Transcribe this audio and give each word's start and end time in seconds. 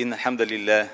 إن 0.00 0.12
الحمد 0.12 0.42
لله 0.42 0.90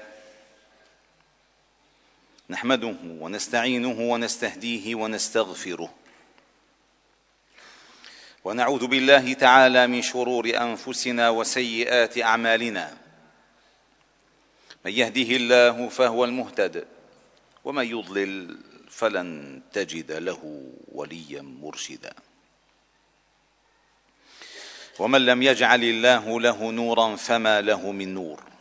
نحمده 2.51 2.97
ونستعينه 3.05 4.01
ونستهديه 4.13 4.95
ونستغفره. 4.95 5.95
ونعوذ 8.45 8.87
بالله 8.87 9.33
تعالى 9.33 9.87
من 9.87 10.03
شرور 10.03 10.47
أنفسنا 10.61 11.31
وسيئات 11.31 12.19
أعمالنا. 12.19 12.97
من 14.85 14.93
يهده 14.93 15.37
الله 15.37 15.89
فهو 15.89 16.25
المهتد 16.25 16.87
ومن 17.65 17.87
يضلل 17.87 18.59
فلن 18.91 19.61
تجد 19.73 20.13
له 20.13 20.73
وليا 20.93 21.43
مرشدا. 21.43 22.15
ومن 24.99 25.27
لم 25.27 25.43
يجعل 25.43 25.85
الله 25.85 26.41
له 26.41 26.71
نورا 26.71 27.17
فما 27.17 27.61
له 27.61 27.93
من 27.93 28.15
نور. 28.15 28.56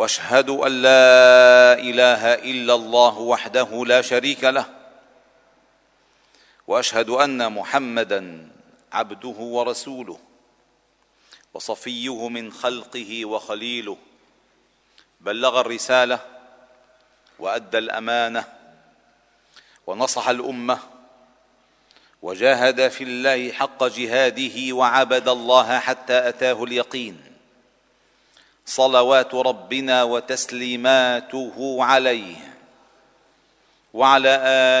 واشهد 0.00 0.50
أن 0.50 0.82
لا 0.82 1.72
إله 1.72 2.34
إلا 2.34 2.74
الله 2.74 3.18
وحده 3.18 3.84
لا 3.86 4.02
شريك 4.02 4.44
له 4.44 4.64
واشهد 6.66 7.10
أن 7.10 7.52
محمدا 7.52 8.48
عبده 8.92 9.28
ورسوله 9.28 10.18
وصفيه 11.54 12.28
من 12.28 12.52
خلقه 12.52 13.24
وخليله 13.24 13.96
بلغ 15.20 15.60
الرسالة 15.60 16.18
وأدى 17.38 17.78
الأمانة 17.78 18.44
ونصح 19.86 20.28
الأمة 20.28 20.78
وجاهد 22.22 22.88
في 22.88 23.04
الله 23.04 23.52
حق 23.52 23.84
جهاده 23.84 24.72
وعبد 24.72 25.28
الله 25.28 25.78
حتى 25.78 26.28
أتاه 26.28 26.64
اليقين. 26.64 27.29
صلوات 28.70 29.34
ربنا 29.34 30.02
وتسليماته 30.02 31.76
عليه 31.80 32.54
وعلى 33.94 34.28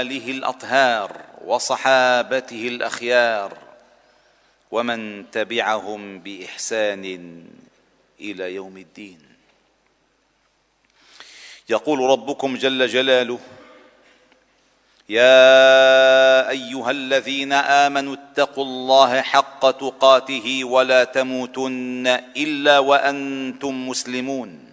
آله 0.00 0.30
الأطهار 0.30 1.20
وصحابته 1.44 2.68
الأخيار 2.68 3.58
ومن 4.70 5.30
تبعهم 5.30 6.18
بإحسان 6.18 7.04
إلى 8.20 8.54
يوم 8.54 8.76
الدين. 8.76 9.18
يقول 11.68 11.98
ربكم 11.98 12.56
جل 12.56 12.86
جلاله 12.86 13.38
يا 15.10 16.48
أيها 16.50 16.90
الذين 16.90 17.52
آمنوا 17.52 18.14
اتقوا 18.14 18.64
الله 18.64 19.20
حق 19.20 19.70
تقاته 19.70 20.64
ولا 20.64 21.04
تموتن 21.04 22.06
إلا 22.36 22.78
وأنتم 22.78 23.88
مسلمون. 23.88 24.70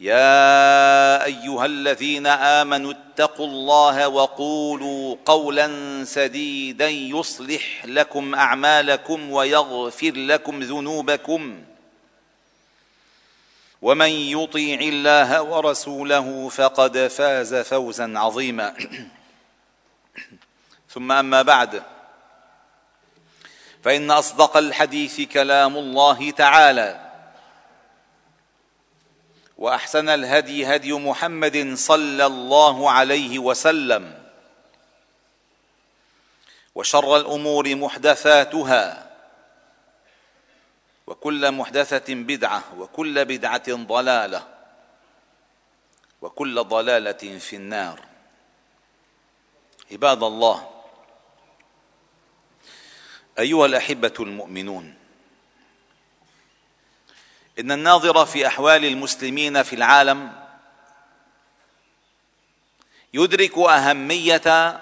يا 0.00 1.24
أيها 1.24 1.66
الذين 1.66 2.26
آمنوا 2.26 2.92
اتقوا 2.92 3.46
الله 3.46 4.08
وقولوا 4.08 5.16
قولا 5.24 5.68
سديدا 6.04 6.88
يصلح 6.88 7.84
لكم 7.84 8.34
أعمالكم 8.34 9.30
ويغفر 9.30 10.12
لكم 10.16 10.60
ذنوبكم. 10.60 11.62
ومن 13.82 14.10
يطيع 14.10 14.80
الله 14.80 15.42
ورسوله 15.42 16.48
فقد 16.48 17.06
فاز 17.06 17.54
فوزا 17.54 18.18
عظيما. 18.18 18.74
ثم 20.94 21.12
أما 21.12 21.42
بعد 21.42 21.82
فإن 23.82 24.10
أصدق 24.10 24.56
الحديث 24.56 25.20
كلام 25.20 25.76
الله 25.76 26.30
تعالى 26.30 27.10
وأحسن 29.58 30.08
الهدي 30.08 30.66
هدي 30.66 30.92
محمد 30.92 31.74
صلى 31.74 32.26
الله 32.26 32.90
عليه 32.90 33.38
وسلم 33.38 34.20
وشر 36.74 37.16
الأمور 37.16 37.74
محدثاتها 37.74 39.09
وكل 41.10 41.52
محدثة 41.52 42.14
بدعة 42.14 42.64
وكل 42.78 43.24
بدعة 43.24 43.72
ضلالة 43.74 44.46
وكل 46.22 46.64
ضلالة 46.64 47.38
في 47.38 47.56
النار. 47.56 48.00
عباد 49.92 50.22
الله 50.22 50.70
أيها 53.38 53.66
الأحبة 53.66 54.12
المؤمنون 54.20 54.94
إن 57.58 57.72
الناظر 57.72 58.26
في 58.26 58.46
أحوال 58.46 58.84
المسلمين 58.84 59.62
في 59.62 59.76
العالم 59.76 60.32
يدرك 63.14 63.58
أهمية 63.58 64.80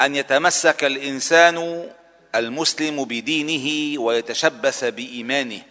أن 0.00 0.16
يتمسك 0.16 0.84
الإنسان 0.84 1.90
المسلم 2.38 3.04
بدينه 3.04 4.00
ويتشبث 4.00 4.84
بإيمانه. 4.84 5.62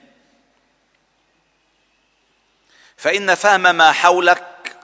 فإن 2.98 3.36
فهم 3.36 3.76
ما 3.76 3.92
حولك 3.92 4.78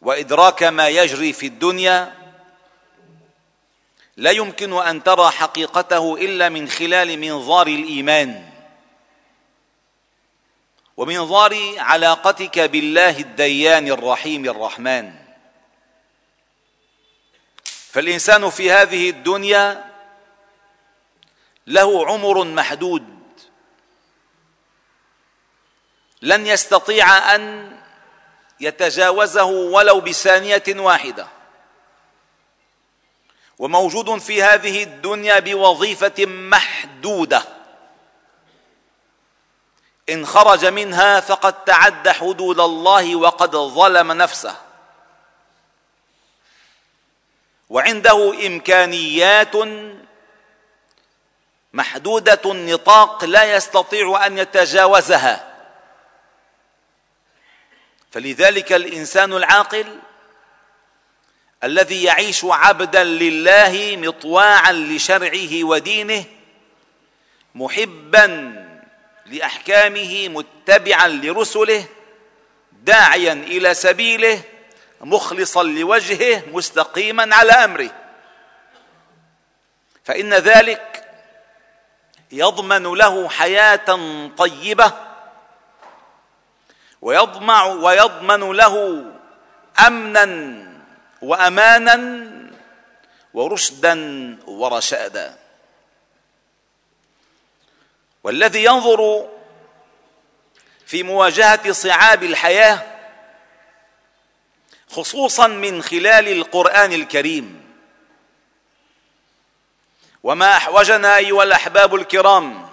وإدراك 0.00 0.62
ما 0.62 0.88
يجري 0.88 1.32
في 1.32 1.46
الدنيا 1.46 2.20
لا 4.16 4.30
يمكن 4.30 4.72
أن 4.72 5.02
ترى 5.02 5.30
حقيقته 5.30 6.16
إلا 6.16 6.48
من 6.48 6.68
خلال 6.68 7.18
منظار 7.18 7.66
الإيمان. 7.66 8.50
ومنظار 10.96 11.74
علاقتك 11.78 12.58
بالله 12.58 13.18
الديان 13.18 13.88
الرحيم 13.88 14.44
الرحمن. 14.44 15.19
فالإنسان 17.92 18.50
في 18.50 18.72
هذه 18.72 19.10
الدنيا 19.10 19.90
له 21.66 22.06
عمر 22.06 22.44
محدود. 22.44 23.20
لن 26.22 26.46
يستطيع 26.46 27.34
أن 27.34 27.72
يتجاوزه 28.60 29.44
ولو 29.44 30.00
بثانية 30.00 30.62
واحدة. 30.68 31.26
وموجود 33.58 34.18
في 34.18 34.42
هذه 34.42 34.82
الدنيا 34.82 35.38
بوظيفة 35.38 36.26
محدودة. 36.26 37.42
إن 40.08 40.26
خرج 40.26 40.66
منها 40.66 41.20
فقد 41.20 41.64
تعدى 41.64 42.12
حدود 42.12 42.60
الله 42.60 43.16
وقد 43.16 43.56
ظلم 43.56 44.12
نفسه. 44.12 44.69
وعنده 47.70 48.46
إمكانيات 48.46 49.54
محدودة 51.72 52.40
النطاق 52.44 53.24
لا 53.24 53.56
يستطيع 53.56 54.26
أن 54.26 54.38
يتجاوزها. 54.38 55.54
فلذلك 58.10 58.72
الإنسان 58.72 59.32
العاقل 59.32 59.98
الذي 61.64 62.04
يعيش 62.04 62.44
عبدا 62.44 63.04
لله 63.04 63.96
مطواعا 63.96 64.72
لشرعه 64.72 65.64
ودينه 65.64 66.24
محبا 67.54 68.54
لأحكامه 69.26 70.28
متبعا 70.28 71.08
لرسله 71.08 71.86
داعيا 72.72 73.32
إلى 73.32 73.74
سبيله 73.74 74.42
مخلصا 75.00 75.62
لوجهه 75.62 76.42
مستقيما 76.52 77.34
على 77.36 77.52
أمره. 77.52 77.90
فإن 80.04 80.34
ذلك 80.34 81.04
يضمن 82.32 82.82
له 82.82 83.28
حياة 83.28 83.98
طيبة 84.38 84.92
ويضمع 87.02 87.64
ويضمن 87.64 88.52
له 88.52 89.04
أمنا 89.86 90.60
وأمانا 91.22 92.30
ورشدا 93.34 94.38
ورشأدا. 94.46 95.38
والذي 98.24 98.64
ينظر 98.64 99.28
في 100.86 101.02
مواجهة 101.02 101.72
صعاب 101.72 102.22
الحياة 102.22 102.99
خصوصا 104.92 105.46
من 105.46 105.82
خلال 105.82 106.28
القرآن 106.28 106.92
الكريم. 106.92 107.70
وما 110.22 110.56
أحوجنا 110.56 111.16
أيها 111.16 111.42
الأحباب 111.42 111.94
الكرام 111.94 112.68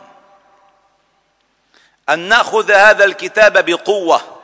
أن 2.09 2.19
نأخذ 2.19 2.71
هذا 2.71 3.05
الكتاب 3.05 3.65
بقوة 3.65 4.41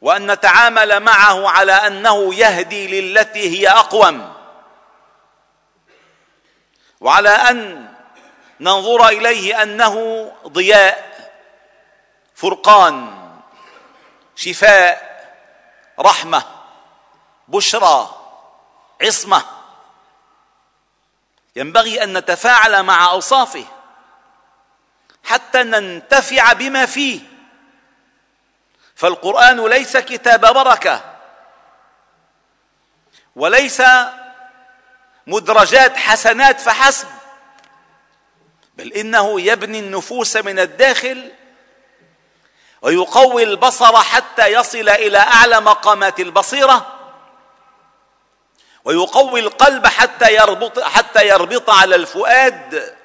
وأن 0.00 0.32
نتعامل 0.32 1.00
معه 1.00 1.48
على 1.48 1.72
أنه 1.72 2.34
يهدي 2.34 3.00
للتي 3.00 3.58
هي 3.58 3.68
أقوم 3.68 4.34
وعلى 7.00 7.28
أن 7.28 7.88
ننظر 8.60 9.08
إليه 9.08 9.62
أنه 9.62 10.26
ضياء 10.46 11.10
فرقان 12.34 13.20
شفاء. 14.36 15.09
رحمة 16.00 16.42
بشرى 17.48 18.16
عصمة. 19.02 19.42
ينبغي 21.56 22.02
أن 22.02 22.18
نتفاعل 22.18 22.82
مع 22.82 23.10
أوصافه 23.10 23.64
حتى 25.24 25.62
ننتفع 25.62 26.52
بما 26.52 26.86
فيه. 26.86 27.20
فالقرآن 28.94 29.66
ليس 29.66 29.96
كتاب 29.96 30.40
بركة 30.40 31.16
وليس 33.36 33.82
مدرجات 35.26 35.96
حسنات 35.96 36.60
فحسب 36.60 37.08
بل 38.76 38.92
إنه 38.92 39.40
يبني 39.40 39.78
النفوس 39.78 40.36
من 40.36 40.58
الداخل 40.58 41.32
ويقوي 42.82 43.42
البصر 43.42 43.96
حتى 43.96 44.46
يصل 44.46 44.88
إلى 44.88 45.18
أعلى 45.18 45.60
مقامات 45.60 46.20
البصيرة. 46.20 46.96
ويقوي 48.84 49.40
القلب 49.40 49.86
حتى 49.86 50.34
يربط 50.34 50.78
حتى 50.78 51.28
يربط 51.28 51.70
على 51.70 51.94
الفؤاد. 51.94 52.96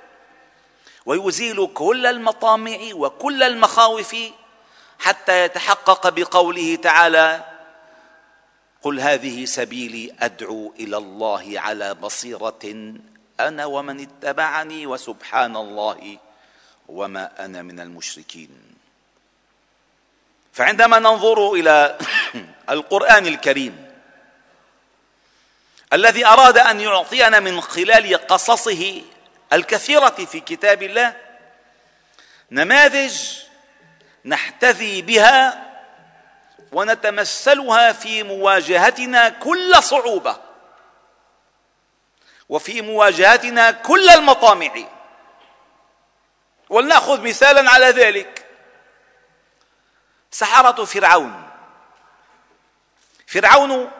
ويزيل 1.05 1.67
كل 1.73 2.05
المطامع 2.05 2.77
وكل 2.93 3.43
المخاوف 3.43 4.15
حتى 4.99 5.43
يتحقق 5.43 6.09
بقوله 6.09 6.75
تعالى 6.75 7.43
قل 8.81 8.99
هذه 8.99 9.45
سبيلي 9.45 10.15
أدعو 10.19 10.73
إلى 10.79 10.97
الله 10.97 11.53
على 11.55 11.93
بصيرة 11.93 12.93
أنا 13.39 13.65
ومن 13.65 13.99
اتبعني 13.99 14.87
وسبحان 14.87 15.55
الله 15.55 16.17
وما 16.89 17.45
أنا 17.45 17.61
من 17.61 17.79
المشركين. 17.79 18.64
فعندما 20.55 20.99
ننظر 20.99 21.53
إلى 21.53 21.97
القرآن 22.69 23.25
الكريم 23.25 23.91
الذي 25.93 26.25
أراد 26.25 26.57
أن 26.57 26.79
يعطينا 26.79 27.39
من 27.39 27.61
خلال 27.61 28.27
قصصه 28.27 29.01
الكثيرة 29.53 30.09
في 30.09 30.39
كتاب 30.39 30.83
الله 30.83 31.15
نماذج 32.51 33.39
نحتذي 34.25 35.01
بها 35.01 35.65
ونتمثلها 36.71 37.91
في 37.91 38.23
مواجهتنا 38.23 39.29
كل 39.29 39.83
صعوبة 39.83 40.37
وفي 42.49 42.81
مواجهتنا 42.81 43.71
كل 43.71 44.09
المطامع. 44.09 44.71
ولنأخذ 46.69 47.21
مثالا 47.21 47.71
على 47.71 47.85
ذلك. 47.85 48.44
سحرة 50.35 50.85
فرعون. 50.85 51.43
فرعون 53.27 53.91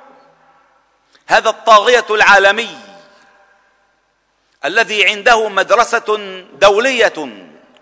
هذا 1.28 1.50
الطاغية 1.50 2.06
العالمي 2.10 2.78
الذي 4.66 5.10
عنده 5.10 5.50
مدرسة 5.50 6.18
دولية 6.54 7.14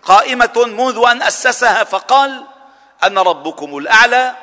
قائمة 0.02 0.64
منذ 0.66 1.04
أن 1.10 1.22
أسسها 1.22 1.84
فقال 1.84 2.46
أنا 3.02 3.22
ربكم 3.22 3.78
الأعلى 3.78 4.34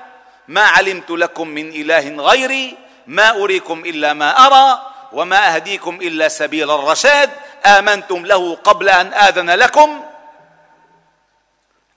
ما 0.48 0.62
علمت 0.62 1.12
لكم 1.12 1.48
من 1.48 1.70
إله 1.70 2.10
غيري 2.10 2.78
ما 3.08 3.30
أريكم 3.30 3.80
إلا 3.80 4.14
ما 4.14 4.48
أرى 4.48 4.92
وما 5.12 5.56
أهديكم 5.56 5.96
إلا 6.02 6.28
سبيل 6.28 6.72
الرشاد 6.72 7.30
آمنتم 7.66 8.26
له 8.26 8.56
قبل 8.56 8.90
أن 8.90 9.14
آذن 9.14 9.50
لكم. 9.50 10.11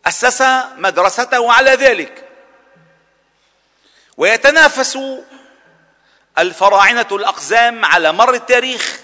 أسس 0.07 0.43
مدرسته 0.77 1.53
على 1.53 1.71
ذلك. 1.71 2.29
ويتنافس 4.17 4.99
الفراعنة 6.39 7.07
الأقزام 7.13 7.85
على 7.85 8.13
مر 8.13 8.35
التاريخ 8.35 9.01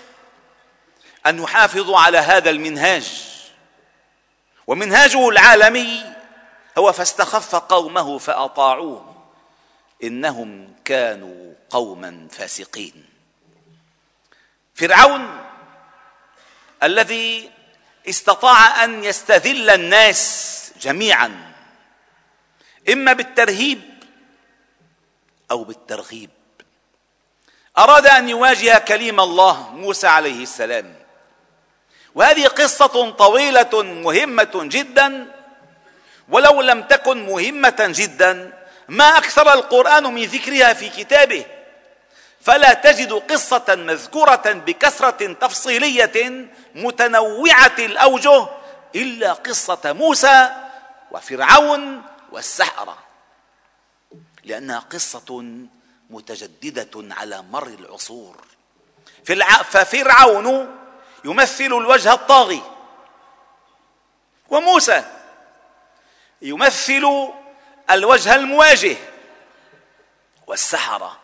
أن 1.27 1.43
يحافظوا 1.43 1.99
على 1.99 2.19
هذا 2.19 2.51
المنهاج. 2.51 3.27
ومنهاجه 4.67 5.29
العالمي 5.29 6.15
هو 6.79 6.93
فاستخف 6.93 7.55
قومه 7.55 8.19
فأطاعوه. 8.19 9.27
إنهم 10.03 10.75
كانوا 10.85 11.55
قوما 11.71 12.29
فاسقين. 12.33 13.05
فرعون 14.75 15.47
الذي 16.83 17.51
استطاع 18.09 18.85
أن 18.85 19.05
يستذل 19.05 19.71
الناس 19.71 20.57
جميعا 20.81 21.53
إما 22.93 23.13
بالترهيب 23.13 23.81
أو 25.51 25.65
بالترغيب. 25.65 26.31
أراد 27.79 28.07
أن 28.07 28.29
يواجه 28.29 28.79
كليم 28.79 29.21
الله 29.21 29.71
موسى 29.75 30.07
عليه 30.07 30.43
السلام. 30.43 30.95
وهذه 32.15 32.47
قصة 32.47 33.11
طويلة 33.11 33.83
مهمة 33.83 34.51
جدا. 34.55 35.27
ولو 36.29 36.61
لم 36.63 36.83
تكن 36.83 37.27
مهمة 37.27 37.77
جدا 37.79 38.53
ما 38.89 39.05
أكثر 39.05 39.53
القرآن 39.53 40.05
من 40.05 40.25
ذكرها 40.25 40.73
في 40.73 40.89
كتابه. 40.89 41.45
فلا 42.41 42.73
تجد 42.75 43.13
قصة 43.13 43.65
مذكورة 43.69 44.43
بكثرة 44.67 45.33
تفصيلية 45.33 46.47
متنوعة 46.75 47.75
الأوجه 47.79 48.49
إلا 48.95 49.33
قصة 49.33 49.81
موسى 49.85 50.51
وفرعون 51.11 52.03
والسحرة 52.33 52.99
لأنها 54.45 54.79
قصة 54.79 55.45
متجددة 56.11 57.15
على 57.15 57.43
مر 57.43 57.67
العصور. 57.67 58.45
ففرعون 59.65 60.77
يمثل 61.25 61.65
الوجه 61.65 62.13
الطاغي 62.13 62.63
وموسى 64.49 65.05
يمثل 66.43 67.33
الوجه 67.91 68.35
المواجه 68.35 68.97
والسحرة 70.47 71.21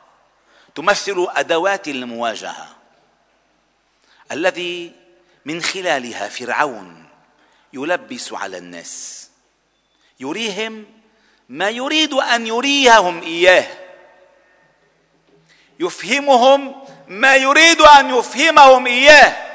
تمثل 0.74 1.26
أدوات 1.30 1.88
المواجهة. 1.88 2.76
الذي 4.32 4.92
من 5.44 5.62
خلالها 5.62 6.28
فرعون 6.28 7.08
يلبس 7.72 8.32
على 8.32 8.58
الناس. 8.58 9.30
يريهم 10.20 10.86
ما 11.48 11.70
يريد 11.70 12.12
أن 12.12 12.46
يريهم 12.46 13.22
إياه. 13.22 13.66
يفهمهم 15.80 16.84
ما 17.08 17.36
يريد 17.36 17.80
أن 17.80 18.14
يفهمهم 18.14 18.86
إياه. 18.86 19.46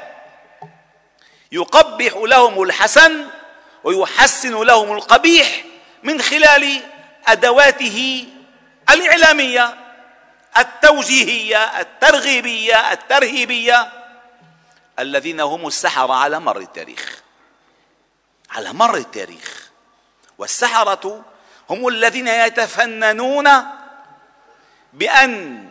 يقبح 1.52 2.12
لهم 2.16 2.62
الحسن 2.62 3.26
ويحسن 3.84 4.62
لهم 4.62 4.92
القبيح 4.92 5.64
من 6.02 6.22
خلال 6.22 6.80
أدواته 7.26 8.28
الإعلامية 8.90 9.74
التوجيهية 10.58 11.80
الترغيبية 11.80 12.92
الترهيبية 12.92 13.92
الذين 14.98 15.40
هم 15.40 15.66
السحرة 15.66 16.12
على 16.12 16.40
مر 16.40 16.58
التاريخ. 16.58 17.22
على 18.50 18.72
مر 18.72 18.96
التاريخ. 18.96 19.61
والسحرة 20.42 21.24
هم 21.70 21.88
الذين 21.88 22.28
يتفننون 22.28 23.48
بأن 24.92 25.64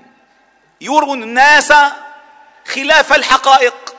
يروا 0.82 1.16
الناس 1.16 1.74
خلاف 2.68 3.13
الحقائق. 3.13 3.96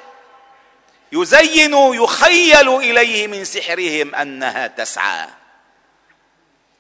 يزين 1.12 1.75
يخيل 1.75 2.69
إليه 2.69 3.26
من 3.26 3.45
سحرهم 3.45 4.14
أنها 4.14 4.67
تسعى. 4.67 5.29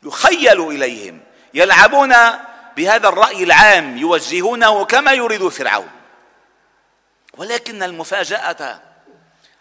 يخيل 0.02 0.68
إليهم. 0.68 1.20
يلعبون 1.54 2.14
بهذا 2.76 3.08
الرأي 3.08 3.42
العام 3.44 3.98
يوجهونه 3.98 4.84
كما 4.84 5.12
يريد 5.12 5.48
فرعون. 5.48 5.90
ولكن 7.36 7.82
المفاجأة 7.82 8.80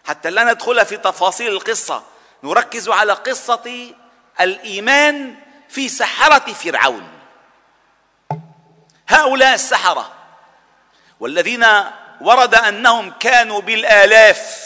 حتى 0.04 0.30
لا 0.30 0.44
ندخل 0.44 0.86
في 0.86 0.96
تفاصيل 0.96 1.52
القصة 1.52 2.02
نركز 2.42 2.88
على 2.88 3.12
قصة 3.12 3.92
الإيمان 4.40 5.36
في 5.68 5.88
سحرة 5.88 6.52
فرعون. 6.52 7.08
هؤلاء 9.08 9.54
السحرة 9.54 10.12
والذين 11.20 11.66
ورد 12.20 12.54
أنهم 12.54 13.10
كانوا 13.10 13.60
بالآلاف. 13.60 14.62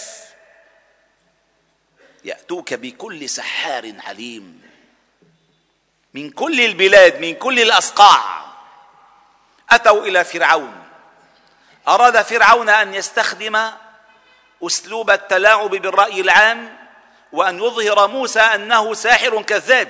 يأتوك 2.24 2.74
بكل 2.74 3.28
سحار 3.28 3.92
عليم. 4.06 4.62
من 6.14 6.30
كل 6.30 6.60
البلاد 6.60 7.20
من 7.20 7.34
كل 7.34 7.60
الأصقاع. 7.60 8.46
أتوا 9.70 10.06
إلى 10.06 10.24
فرعون. 10.24 10.82
أراد 11.88 12.22
فرعون 12.22 12.68
أن 12.68 12.94
يستخدم 12.94 13.70
أسلوب 14.62 15.10
التلاعب 15.10 15.70
بالرأي 15.70 16.20
العام؟ 16.20 16.75
وأن 17.36 17.58
يظهر 17.58 18.08
موسى 18.08 18.40
أنه 18.40 18.94
ساحر 18.94 19.42
كذاب. 19.42 19.88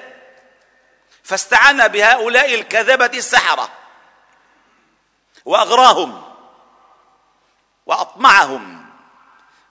فاستعان 1.23 1.88
بهؤلاء 1.88 2.55
الكذبة 2.55 3.19
السحرة. 3.19 3.69
وأغراهم. 5.45 6.23
وأطمعهم 7.87 8.87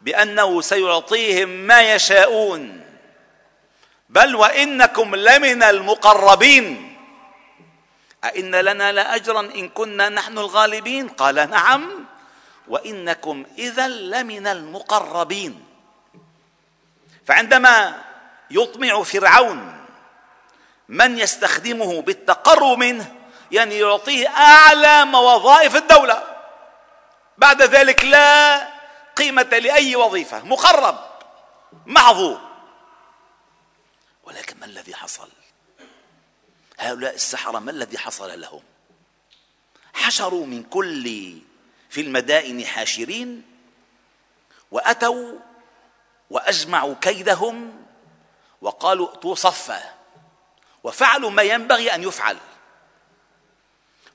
بأنه 0.01 0.61
سيعطيهم 0.61 1.49
ما 1.49 1.93
يشاءون. 1.93 2.85
بل 4.09 4.35
وإنكم 4.35 5.15
لمن 5.15 5.63
المقربين. 5.63 6.97
أئن 8.23 8.55
لنا 8.55 8.91
لأجرا 8.91 9.39
إن 9.39 9.69
كنا 9.69 10.09
نحن 10.09 10.37
الغالبين؟ 10.37 11.07
قال 11.07 11.49
نعم. 11.49 12.05
وإنكم 12.67 13.45
إذا 13.57 13.87
لمن 13.87 14.47
المقربين. 14.47 15.64
فعندما 17.25 18.03
يطمع 18.51 19.03
فرعون 19.03 19.85
من 20.89 21.17
يستخدمه 21.17 22.01
بالتقرب 22.01 22.77
منه 22.77 23.15
يعني 23.51 23.79
يعطيه 23.79 24.27
اعلى 24.27 25.17
وظائف 25.17 25.75
الدولة. 25.75 26.35
بعد 27.37 27.61
ذلك 27.61 28.05
لا 28.05 28.67
قيمة 29.15 29.43
لأي 29.43 29.95
وظيفة 29.95 30.45
مقرب 30.45 30.99
معظو 31.85 32.37
ولكن 34.23 34.59
ما 34.59 34.65
الذي 34.65 34.95
حصل؟ 34.95 35.29
هؤلاء 36.79 37.15
السحرة 37.15 37.59
ما 37.59 37.71
الذي 37.71 37.97
حصل 37.97 38.41
لهم؟ 38.41 38.61
حشروا 39.93 40.45
من 40.45 40.63
كل 40.63 41.03
في 41.89 42.01
المدائن 42.01 42.65
حاشرين 42.65 43.43
وأتوا 44.71 45.39
وأجمعوا 46.29 46.95
كيدهم 47.01 47.85
وقالوا 48.61 49.09
ائتوا 49.09 49.35
صفا 49.35 49.93
وفعلوا 50.83 51.29
ما 51.29 51.41
ينبغي 51.41 51.95
أن 51.95 52.03
يفعل. 52.03 52.37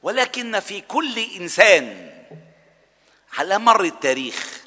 ولكن 0.02 0.60
في 0.60 0.80
كل 0.80 1.18
إنسان 1.18 2.10
على 3.38 3.58
مر 3.58 3.84
التاريخ 3.84 4.60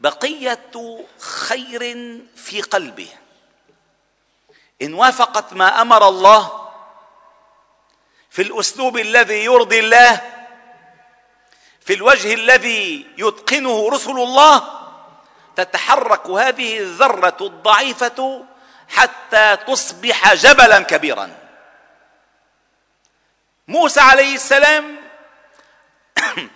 بقية 0.00 0.70
خير 1.18 1.80
في 2.36 2.60
قلبه. 2.62 3.08
إن 4.82 4.94
وافقت 4.94 5.52
ما 5.52 5.80
أمر 5.82 6.08
الله 6.08 6.70
في 8.30 8.42
الأسلوب 8.42 8.98
الذي 8.98 9.44
يرضي 9.44 9.80
الله 9.80 10.20
في 11.80 11.94
الوجه 11.94 12.34
الذي 12.34 13.06
يتقنه 13.18 13.88
رسل 13.88 14.10
الله 14.10 14.79
تتحرك 15.64 16.26
هذه 16.26 16.78
الذرة 16.78 17.36
الضعيفة 17.40 18.44
حتى 18.88 19.56
تصبح 19.56 20.34
جبلا 20.34 20.80
كبيرا. 20.80 21.30
موسى 23.68 24.00
عليه 24.00 24.34
السلام 24.34 24.96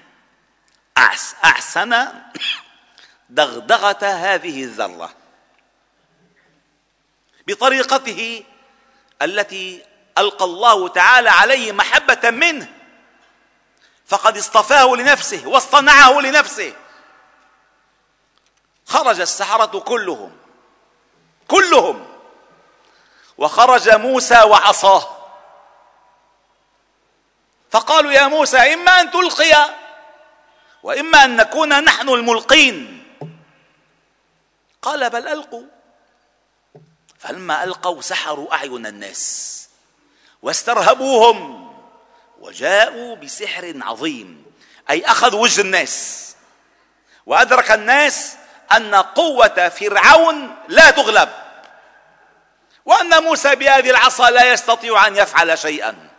احسن 1.45 2.09
دغدغة 3.31 4.07
هذه 4.07 4.65
الذرة 4.65 5.15
بطريقته 7.47 8.45
التي 9.23 9.85
ألقى 10.19 10.45
الله 10.45 10.89
تعالى 10.89 11.31
عليه 11.31 11.73
محبة 11.73 12.31
منه. 12.31 12.69
فقد 14.07 14.37
اصطفاه 14.37 14.97
لنفسه 14.97 15.49
واصطنعه 15.49 16.21
لنفسه. 16.21 16.75
خرج 18.87 19.21
السحرة 19.21 19.79
كلهم. 19.79 20.37
كلهم. 21.49 22.07
وخرج 23.39 23.89
موسى 23.89 24.43
وعصاه. 24.43 25.17
فقالوا 27.71 28.13
يا 28.13 28.27
موسى 28.27 28.75
إما 28.75 29.01
أن 29.01 29.11
تلقي 29.11 29.75
وإما 30.83 31.25
أن 31.25 31.37
نكون 31.37 31.85
نحن 31.85 32.09
الملقين. 32.09 33.05
قال 34.83 35.11
بل 35.11 35.29
ألقوا. 35.29 35.65
فلما 37.19 37.65
ألقوا 37.65 38.01
سحروا 38.01 38.55
أعين 38.55 38.87
الناس 38.87 39.69
واسترهبوهم 40.43 41.71
وجاءوا 42.41 43.17
بسحر 43.17 43.73
عظيم 43.83 44.45
أي 44.91 45.05
أخذوا 45.07 45.43
وجه 45.43 45.61
الناس. 45.61 46.21
وأدرك 47.27 47.71
الناس 47.71 48.37
أن 48.73 48.95
قوة 48.95 49.69
فرعون 49.69 50.57
لا 50.69 50.91
تغلب 50.91 51.29
وأن 52.85 53.23
موسى 53.23 53.55
بهذه 53.55 53.91
العصا 53.91 54.31
لا 54.31 54.53
يستطيع 54.53 55.07
أن 55.07 55.17
يفعل 55.17 55.59
شيئا. 55.59 56.11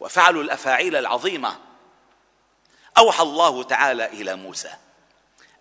وفعلوا 0.00 0.42
الأفاعيل 0.42 0.96
العظيمة. 0.96 1.58
أوحى 2.98 3.22
الله 3.22 3.62
تعالى 3.62 4.06
إلى 4.06 4.34
موسى 4.34 4.70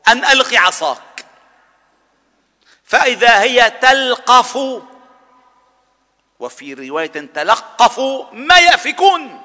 أن 0.07 0.25
ألق 0.25 0.53
عصاك. 0.53 1.25
فإذا 2.85 3.41
هي 3.41 3.69
تلقف 3.69 4.57
وفي 6.39 6.73
رواية 6.73 7.31
تلقف 7.33 7.99
ما 8.31 8.59
يأفكون. 8.59 9.41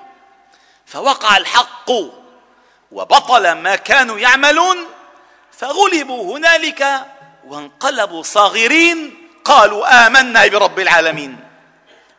فوقع 0.87 1.37
الحق 1.37 1.91
وبطل 2.93 3.53
ما 3.53 3.77
كانوا 3.77 4.19
يعملون. 4.19 4.96
فغلبوا 5.59 6.37
هنالك 6.37 7.07
وانقلبوا 7.45 8.23
صاغرين 8.23 9.29
قالوا 9.45 10.07
آمنا 10.07 10.47
برب 10.47 10.81
العالمين. 10.81 11.49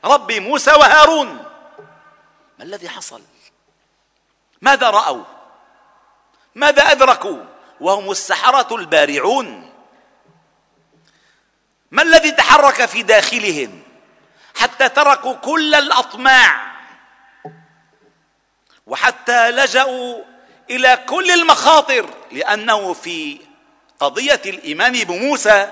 رب 0.05 0.31
موسى 0.31 0.71
وهارون. 0.71 1.27
ما 2.59 2.63
الذي 2.63 2.89
حصل؟ 2.89 3.21
ماذا 4.61 4.89
رأوا؟ 4.89 5.23
ماذا 6.55 6.91
أدركوا؟ 6.91 7.43
وهم 7.81 8.11
السحرة 8.11 8.75
البارعون. 8.75 9.73
ما 11.91 12.01
الذي 12.01 12.31
تحرك 12.31 12.85
في 12.85 13.03
داخلهم 13.03 13.83
حتى 14.55 14.89
تركوا 14.89 15.33
كل 15.33 15.75
الأطماع؟ 15.75 16.77
وحتى 18.87 19.51
لجأوا 19.51 20.23
إلى 20.69 21.03
كل 21.09 21.31
المخاطر 21.31 22.09
لأنه 22.31 22.93
في 22.93 23.39
قضية 23.99 24.41
الايمان 24.45 24.93
بموسى 25.03 25.69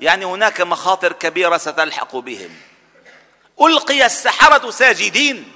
يعني 0.00 0.24
هناك 0.24 0.60
مخاطر 0.60 1.12
كبيرة 1.12 1.56
ستلحق 1.56 2.16
بهم. 2.16 2.50
ألقي 3.60 4.06
السحرة 4.06 4.70
ساجدين. 4.70 5.52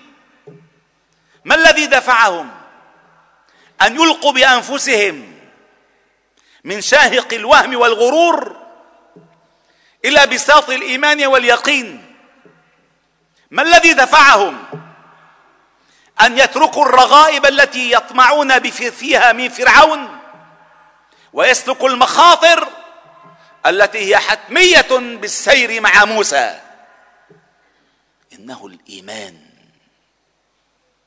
ما 1.45 1.55
الذي 1.55 1.87
دفعهم؟ 1.87 2.51
أن 3.83 3.95
يلقوا 3.95 4.33
بأنفسهم 4.33 5.39
من 6.65 6.81
شاهق 6.81 7.35
الوهم 7.35 7.77
والغرور 7.77 8.57
إلى 10.05 10.27
بساط 10.27 10.71
الإيمان 10.71 11.27
واليقين. 11.27 12.15
ما 13.51 13.63
الذي 13.63 13.93
دفعهم؟ 13.93 14.65
أن 16.27 16.39
يتركوا 16.39 16.85
الرغائب 16.85 17.47
التي 17.47 17.93
يطمعون 17.93 18.61
فيها 18.71 19.33
من 19.33 19.49
فرعون 19.49 20.19
ويسلكوا 21.33 21.89
المخاطر 21.89 22.69
التي 23.67 23.99
هي 23.99 24.19
حتمية 24.19 25.17
بالسير 25.17 25.81
مع 25.81 26.05
موسى. 26.05 26.61
إنه 28.33 28.67
الإيمان. 28.67 29.41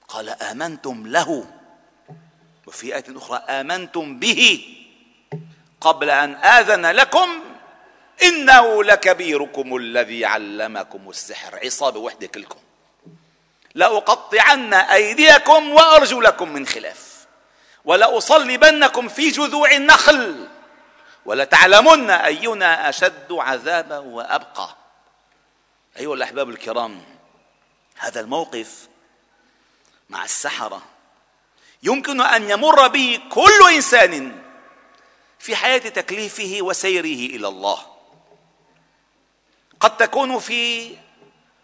قال 0.07 0.29
آمنتم 0.29 1.07
له. 1.07 1.45
وفي 2.67 2.95
آية 2.95 3.05
أخرى 3.09 3.37
آمنتم 3.37 4.19
به. 4.19 4.65
قبل 5.81 6.09
أن 6.09 6.35
آذن 6.35 6.85
لكم 6.85 7.29
إنه 8.23 8.83
لكبيركم 8.83 9.75
الذي 9.75 10.25
علمكم 10.25 11.09
السحر. 11.09 11.59
عصابة 11.63 11.99
وحدة 11.99 12.27
كلكم. 12.27 12.59
لأقطعن 13.75 14.73
أيديكم 14.73 15.69
وأرجلكم 15.69 16.49
من 16.49 16.67
خلاف. 16.67 17.25
ولأصلبنكم 17.85 19.07
في 19.07 19.29
جذوع 19.29 19.71
النخل. 19.71 20.47
ولتعلمن 21.25 22.09
أينا 22.09 22.89
أشد 22.89 23.27
عذابا 23.31 23.97
وأبقى. 23.97 24.75
أيها 25.97 26.13
الأحباب 26.13 26.49
الكرام 26.49 27.03
هذا 27.97 28.19
الموقف 28.19 28.87
مع 30.09 30.23
السحرة 30.23 30.81
يمكن 31.83 32.21
أن 32.21 32.49
يمر 32.49 32.87
به 32.87 33.19
كل 33.31 33.73
إنسان 33.73 34.41
في 35.39 35.55
حياة 35.55 35.77
تكليفه 35.77 36.57
وسيره 36.61 37.35
إلى 37.35 37.47
الله. 37.47 37.79
قد 39.79 39.97
تكون 39.97 40.39
في 40.39 40.95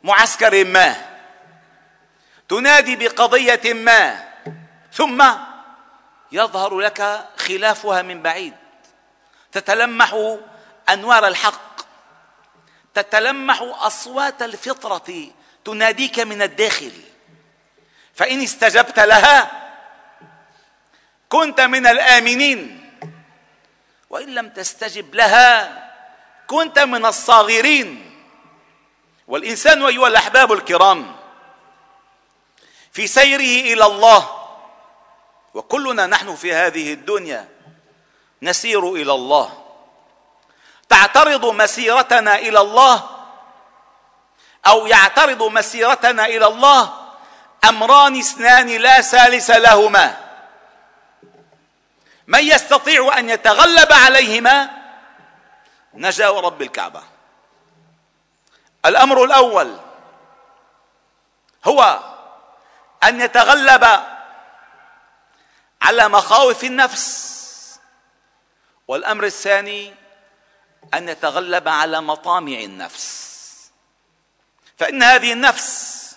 معسكر 0.03 0.65
ما 0.65 1.10
تنادي 2.51 2.95
بقضية 2.95 3.73
ما 3.73 4.23
ثم 4.93 5.31
يظهر 6.31 6.79
لك 6.79 7.27
خلافها 7.37 8.01
من 8.01 8.21
بعيد. 8.21 8.53
تتلمح 9.51 10.37
أنوار 10.89 11.27
الحق 11.27 11.81
تتلمح 12.93 13.61
أصوات 13.61 14.41
الفطرة 14.41 15.31
تناديك 15.65 16.19
من 16.19 16.41
الداخل. 16.41 16.91
فإن 18.13 18.41
استجبت 18.41 18.99
لها 18.99 19.51
كنت 21.29 21.61
من 21.61 21.87
الآمنين. 21.87 22.91
وإن 24.09 24.35
لم 24.35 24.49
تستجب 24.49 25.15
لها 25.15 25.91
كنت 26.47 26.79
من 26.79 27.05
الصاغرين. 27.05 28.21
والإنسان 29.27 29.85
أيها 29.85 30.07
الأحباب 30.07 30.53
الكرام 30.53 31.20
في 32.91 33.07
سيره 33.07 33.73
إلى 33.73 33.85
الله. 33.85 34.37
وكلنا 35.53 36.07
نحن 36.07 36.35
في 36.35 36.53
هذه 36.53 36.93
الدنيا 36.93 37.49
نسير 38.41 38.93
إلى 38.93 39.13
الله. 39.13 39.63
تعترض 40.89 41.45
مسيرتنا 41.45 42.35
إلى 42.35 42.61
الله 42.61 43.09
أو 44.67 44.87
يعترض 44.87 45.43
مسيرتنا 45.43 46.25
إلى 46.25 46.47
الله 46.47 46.93
أمران 47.63 48.19
اثنان 48.19 48.67
لا 48.67 49.01
ثالث 49.01 49.49
لهما. 49.49 50.17
من 52.27 52.43
يستطيع 52.43 53.17
أن 53.17 53.29
يتغلب 53.29 53.93
عليهما؟ 53.93 54.69
نجا 55.93 56.29
ورب 56.29 56.61
الكعبة. 56.61 57.03
الأمر 58.85 59.23
الأول 59.23 59.77
هو 61.65 61.99
أن 63.03 63.21
يتغلب 63.21 63.83
على 65.81 66.09
مخاوف 66.09 66.63
النفس. 66.63 67.31
والأمر 68.87 69.23
الثاني 69.23 69.93
أن 70.93 71.09
يتغلب 71.09 71.67
على 71.67 72.01
مطامع 72.01 72.59
النفس. 72.59 73.31
فإن 74.77 75.03
هذه 75.03 75.33
النفس 75.33 76.15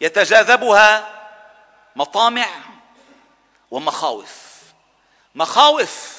يتجاذبها 0.00 1.08
مطامع 1.96 2.46
ومخاوف. 3.70 4.46
مخاوف 5.34 6.16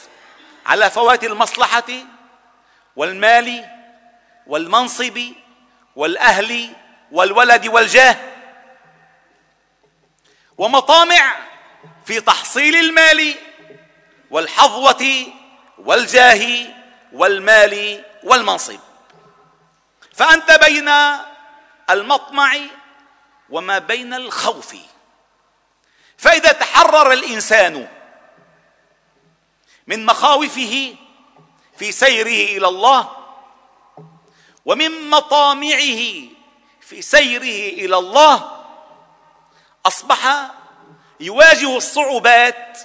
على 0.66 0.90
فوات 0.90 1.24
المصلحة 1.24 1.88
والمال 2.96 3.70
والمنصب 4.48 5.22
والأهل 5.96 6.76
والولد 7.12 7.68
والجاه. 7.68 8.37
ومطامع 10.58 11.36
في 12.06 12.22
تحصيل 12.22 12.76
المال 12.76 13.36
والحظوة 14.32 15.28
والجاه 15.78 16.68
والمال 17.14 18.06
والمنصب. 18.24 18.80
فأنت 20.14 20.52
بين 20.52 20.90
المطمع 21.90 22.58
وما 23.50 23.80
بين 23.80 24.14
الخوف. 24.14 24.76
فإذا 26.18 26.52
تحرر 26.52 27.12
الإنسان 27.14 27.88
من 29.88 30.06
مخاوفه 30.06 30.96
في 31.78 31.92
سيره 31.92 32.58
إلى 32.58 32.68
الله 32.68 33.12
ومن 34.66 35.10
مطامعه 35.10 36.02
في 36.82 37.02
سيره 37.02 37.74
إلى 37.86 37.98
الله 37.98 38.57
أصبح 39.86 40.52
يواجه 41.20 41.78
الصعوبات 41.78 42.80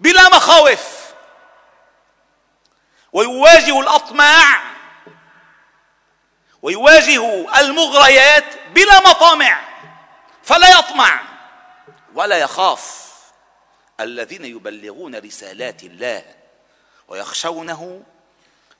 بلا 0.00 0.28
مخاوف 0.28 1.14
ويواجه 3.12 3.80
الأطماع 3.80 4.62
ويواجه 6.62 7.46
المغريات 7.60 8.44
بلا 8.74 9.00
مطامع 9.00 9.60
فلا 10.42 10.78
يطمع 10.78 11.22
ولا 12.14 12.38
يخاف. 12.38 13.04
الذين 14.00 14.44
يبلغون 14.44 15.14
رسالات 15.14 15.82
الله 15.82 16.24
ويخشونه 17.08 18.02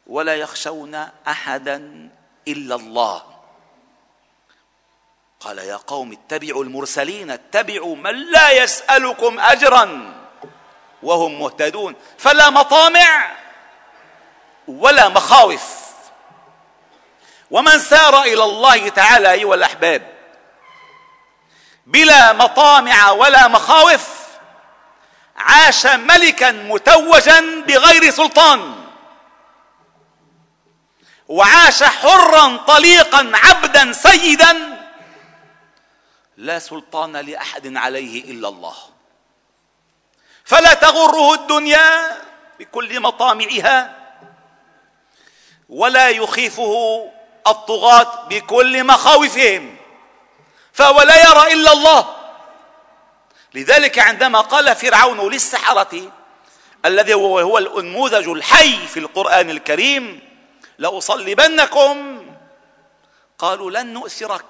ولا 0.06 0.36
يخشون 0.36 0.94
أحدا 1.28 2.10
إلا 2.48 2.74
الله. 2.74 3.33
قال 5.44 5.58
يا 5.58 5.76
قوم 5.76 6.12
اتبعوا 6.12 6.64
المرسلين 6.64 7.30
اتبعوا 7.30 7.96
من 7.96 8.14
لا 8.30 8.50
يسألكم 8.50 9.40
اجرا 9.40 10.14
وهم 11.02 11.40
مهتدون. 11.40 11.94
فلا 12.18 12.50
مطامع 12.50 13.32
ولا 14.68 15.08
مخاوف. 15.08 15.64
ومن 17.50 17.78
سار 17.78 18.22
إلى 18.22 18.44
الله 18.44 18.88
تعالى 18.88 19.32
أيها 19.32 19.54
الأحباب 19.54 20.14
بلا 21.86 22.32
مطامع 22.32 23.10
ولا 23.10 23.48
مخاوف 23.48 24.08
عاش 25.36 25.86
ملكا 25.86 26.52
متوجا 26.52 27.64
بغير 27.66 28.10
سلطان. 28.10 28.74
وعاش 31.28 31.82
حرا 31.82 32.56
طليقا 32.56 33.32
عبدا 33.34 33.92
سيدا 33.92 34.73
لا 36.36 36.58
سلطان 36.58 37.16
لأحد 37.16 37.76
عليه 37.76 38.24
إلا 38.30 38.48
الله. 38.48 38.74
فلا 40.44 40.74
تغره 40.74 41.34
الدنيا 41.34 42.22
بكل 42.58 43.00
مطامعها 43.00 43.96
ولا 45.68 46.08
يخيفه 46.08 47.04
الطغاة 47.46 48.28
بكل 48.28 48.84
مخاوفهم. 48.84 49.76
فهو 50.72 51.02
لا 51.02 51.30
يرى 51.30 51.52
إلا 51.52 51.72
الله. 51.72 52.16
لذلك 53.54 53.98
عندما 53.98 54.40
قال 54.40 54.76
فرعون 54.76 55.32
للسحرة 55.32 56.12
الذي 56.84 57.14
هو, 57.14 57.58
النموذج 57.58 58.28
الحي 58.28 58.86
في 58.86 59.00
القرآن 59.00 59.50
الكريم 59.50 60.20
لأصلبنكم. 60.78 62.26
قالوا 63.38 63.70
لن 63.70 63.92
نؤثرك. 63.92 64.44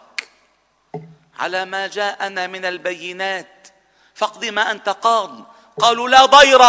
على 1.38 1.64
ما 1.64 1.86
جاءنا 1.86 2.46
من 2.46 2.64
البينات. 2.64 3.68
فاقض 4.14 4.44
ما 4.44 4.70
أنت 4.70 4.88
قاض. 4.88 5.44
قالوا 5.78 6.08
لا 6.08 6.24
ضير. 6.24 6.62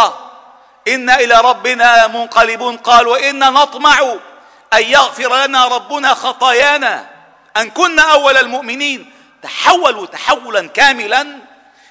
إنا 0.88 1.14
إلى 1.14 1.40
ربنا 1.40 2.06
منقلبون. 2.06 2.76
قال 2.76 3.08
وإنا 3.08 3.50
نطمع 3.50 4.16
أن 4.72 4.82
يغفر 4.82 5.46
لنا 5.46 5.68
ربنا 5.68 6.14
خطايانا. 6.14 7.10
أن 7.56 7.70
كنا 7.70 8.02
أول 8.12 8.36
المؤمنين. 8.36 9.12
تحولوا 9.42 10.06
تحولا 10.06 10.68
كاملا 10.68 11.38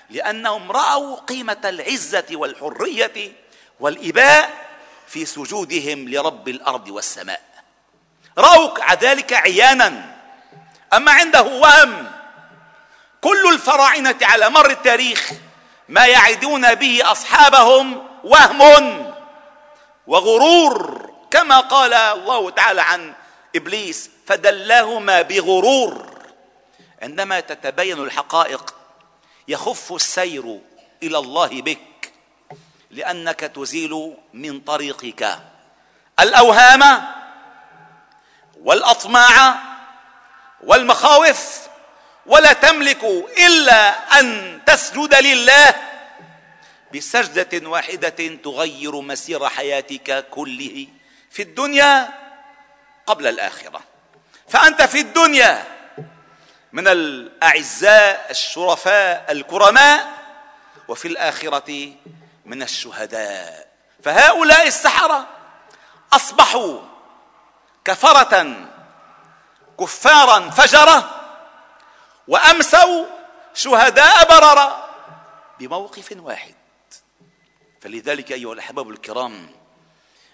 لأنهم 0.09 0.71
رأوا 0.71 1.15
قيمة 1.15 1.61
العزة 1.65 2.25
والحرية 2.31 3.31
والإباء 3.79 4.65
في 5.07 5.25
سجودهم 5.25 6.09
لرب 6.09 6.49
الأرض 6.49 6.89
والسماء. 6.89 7.41
رأوا 8.37 8.93
ذلك 8.93 9.33
عيانا. 9.33 10.15
أما 10.93 11.11
عنده 11.11 11.41
وهم 11.41 12.14
كل 13.25 13.53
الفراعنة 13.53 14.17
على 14.21 14.49
مر 14.49 14.69
التاريخ 14.69 15.31
ما 15.89 16.05
يعدون 16.05 16.75
به 16.75 16.99
أصحابهم 17.03 18.07
وهم 18.23 19.13
وغرور 20.07 21.09
كما 21.31 21.59
قال 21.59 21.93
الله 21.93 22.49
تعالى 22.49 22.81
عن 22.81 23.13
إبليس 23.55 24.09
فدلاهما 24.27 25.21
بغرور. 25.21 26.05
عندما 27.01 27.39
تتبين 27.39 28.03
الحقائق 28.03 28.75
يخف 29.47 29.93
السير 29.93 30.59
إلى 31.03 31.17
الله 31.17 31.61
بك 31.61 32.13
لأنك 32.91 33.39
تزيل 33.39 34.13
من 34.33 34.59
طريقك. 34.59 35.39
الأوهام 36.19 37.07
والأطماع 38.61 39.55
والمخاوف 40.63 41.64
ولا 42.25 42.53
تملك 42.53 43.03
إلا 43.45 44.19
أن 44.19 44.59
تسجد 44.65 45.15
لله. 45.15 45.75
بسجدة 46.95 47.69
واحدة 47.69 48.37
تغير 48.43 49.01
مسير 49.01 49.49
حياتك 49.49 50.29
كله 50.29 50.87
في 51.31 51.41
الدنيا 51.41 52.09
قبل 53.07 53.27
الآخرة. 53.27 53.81
فأنت 54.49 54.81
في 54.81 54.99
الدنيا 54.99 55.63
من 56.73 56.87
الأعزاء 56.87 58.27
الشرفاء 58.29 59.25
الكرماء 59.31 60.07
وفي 60.87 61.07
الآخرة 61.07 61.93
من 62.45 62.63
الشهداء. 62.63 63.67
فهؤلاء 64.03 64.67
السحرة 64.67 65.27
أصبحوا 66.13 66.81
كفرة 67.85 68.55
كفارا 69.79 70.49
فجرة 70.49 71.14
وأمسوا 72.27 73.05
شهداء 73.53 74.29
بررا 74.29 74.89
بموقف 75.59 76.17
واحد. 76.17 76.55
فلذلك 77.81 78.31
أيها 78.31 78.53
الأحباب 78.53 78.89
الكرام 78.89 79.49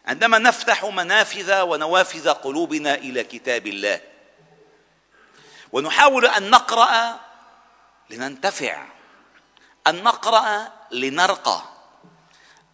عندما 0.06 0.38
نفتح 0.38 0.86
منافذ 0.86 1.62
ونوافذ 1.62 2.30
قلوبنا 2.30 2.96
إلى 2.96 3.24
كتاب 3.24 3.68
الله 3.68 4.02
ونحاول 5.72 6.26
أن 6.26 6.50
نقرأ 6.50 7.20
لننتفع 8.10 8.86
أن 9.88 10.04
نقرأ 10.04 10.72
لنرقى 10.92 11.62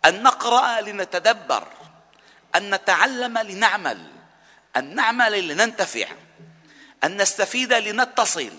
أن 0.06 0.24
نقرأ 0.24 0.82
لنتدبر 0.82 1.68
أن 2.56 2.76
نتعلم 2.76 3.38
لنعمل 3.38 4.12
أن 4.78 4.96
نعمل 4.96 5.48
لننتفع 5.48 6.08
أن 7.04 7.22
نستفيد 7.22 7.74
لنتصل 7.74 8.52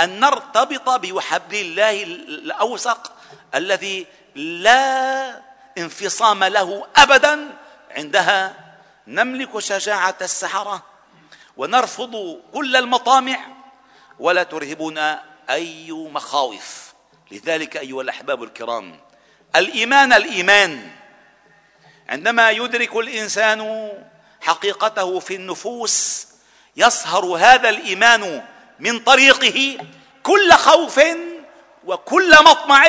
أن 0.00 0.20
نرتبط 0.20 0.88
بحبل 0.88 1.56
الله 1.56 2.02
الأوثق 2.02 3.12
الذي 3.54 4.06
لا 4.34 5.42
انفصام 5.78 6.44
له 6.44 6.86
ابدا. 6.96 7.50
عندها 7.90 8.56
نملك 9.06 9.58
شجاعة 9.58 10.16
السحرة 10.22 10.82
ونرفض 11.56 12.40
كل 12.52 12.76
المطامع. 12.76 13.38
ولا 14.18 14.42
ترهبنا 14.42 15.22
أي 15.50 15.92
مخاوف. 15.92 16.92
لذلك 17.30 17.76
أيها 17.76 18.02
الأحباب 18.02 18.42
الكرام 18.42 19.00
الإيمان 19.56 20.12
الإيمان. 20.12 20.90
عندما 22.08 22.50
يدرك 22.50 22.96
الإنسان 22.96 23.92
حقيقته 24.40 25.18
في 25.18 25.34
النفوس 25.34 26.26
يصهر 26.76 27.24
هذا 27.24 27.68
الإيمان 27.68 28.44
من 28.82 28.98
طريقه 28.98 29.78
كل 30.22 30.52
خوف 30.52 31.00
وكل 31.86 32.30
مطمع 32.44 32.84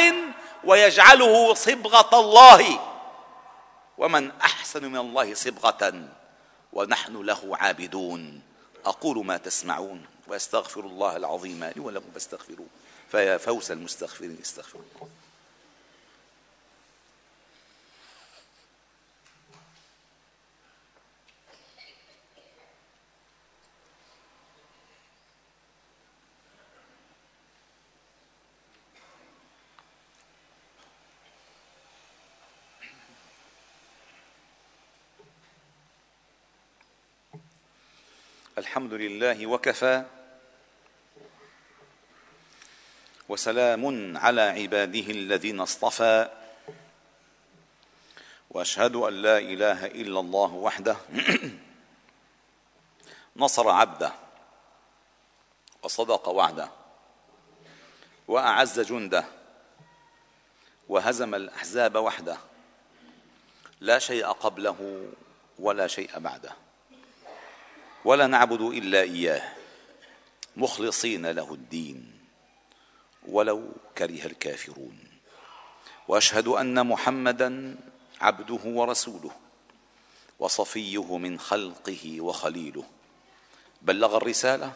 ويجعله 0.63 1.53
صبغة 1.53 2.19
الله. 2.19 2.79
ومن 3.97 4.31
أحسن 4.31 4.85
من 4.91 4.97
الله 4.97 5.33
صبغة 5.33 5.93
ونحن 6.73 7.21
له 7.21 7.41
عابدون. 7.57 8.41
أقول 8.85 9.25
ما 9.25 9.37
تسمعون 9.37 10.05
وأستغفر 10.27 10.81
الله 10.81 11.17
العظيم 11.17 11.63
لي 11.63 11.81
ولكم 11.81 12.11
فاستغفروه. 12.13 12.67
فيا 13.11 13.37
فوز 13.37 13.71
المستغفرين 13.71 14.37
استغفروا 14.41 14.81
الله 14.95 15.09
الحمد 38.73 38.93
لله 38.93 39.47
وكفى 39.47 40.03
وسلام 43.29 44.17
على 44.17 44.41
عباده 44.41 44.99
الذين 44.99 45.59
اصطفى 45.59 46.29
وأشهد 48.49 48.95
أن 48.95 49.13
لا 49.13 49.37
إله 49.37 49.85
إلا 49.85 50.19
الله 50.19 50.53
وحده 50.53 50.97
نصر 53.35 53.69
عبده 53.69 54.13
وصدق 55.83 56.29
وعده 56.29 56.69
وأعز 58.27 58.79
جنده 58.79 59.25
وهزم 60.89 61.35
الأحزاب 61.35 61.95
وحده 61.95 62.37
لا 63.81 63.99
شيء 63.99 64.25
قبله 64.25 65.07
ولا 65.59 65.87
شيء 65.87 66.19
بعده 66.19 66.62
ولا 68.05 68.27
نعبد 68.27 68.61
إلا 68.61 69.01
إياه. 69.01 69.53
مخلصين 70.57 71.25
له 71.25 71.53
الدين. 71.53 72.19
ولو 73.27 73.71
كره 73.97 74.25
الكافرون. 74.25 74.99
وأشهد 76.07 76.47
أن 76.47 76.87
محمدا 76.87 77.75
عبده 78.21 78.59
ورسوله. 78.65 79.31
وصفيه 80.39 81.17
من 81.17 81.39
خلقه 81.39 82.21
وخليله. 82.21 82.83
بلغ 83.81 84.17
الرسالة 84.17 84.73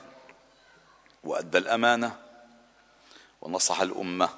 وادى 1.24 1.58
الأمانة. 1.58 2.22
ونصح 3.42 3.82
الأمة. 3.82 4.30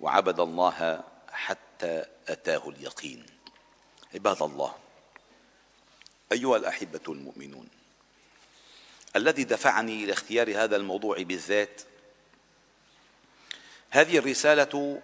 وعبد 0.00 0.40
الله 0.40 1.04
حتى 1.32 2.04
أتاه 2.28 2.68
اليقين. 2.68 3.26
عباد 4.14 4.42
الله. 4.42 4.87
أيها 6.32 6.56
الأحبة 6.56 7.00
المؤمنون 7.08 7.68
الذي 9.16 9.44
دفعني 9.44 10.04
إلى 10.04 10.12
اختيار 10.12 10.64
هذا 10.64 10.76
الموضوع 10.76 11.22
بالذات 11.22 11.80
هذه 13.90 14.18
الرسالة 14.18 15.02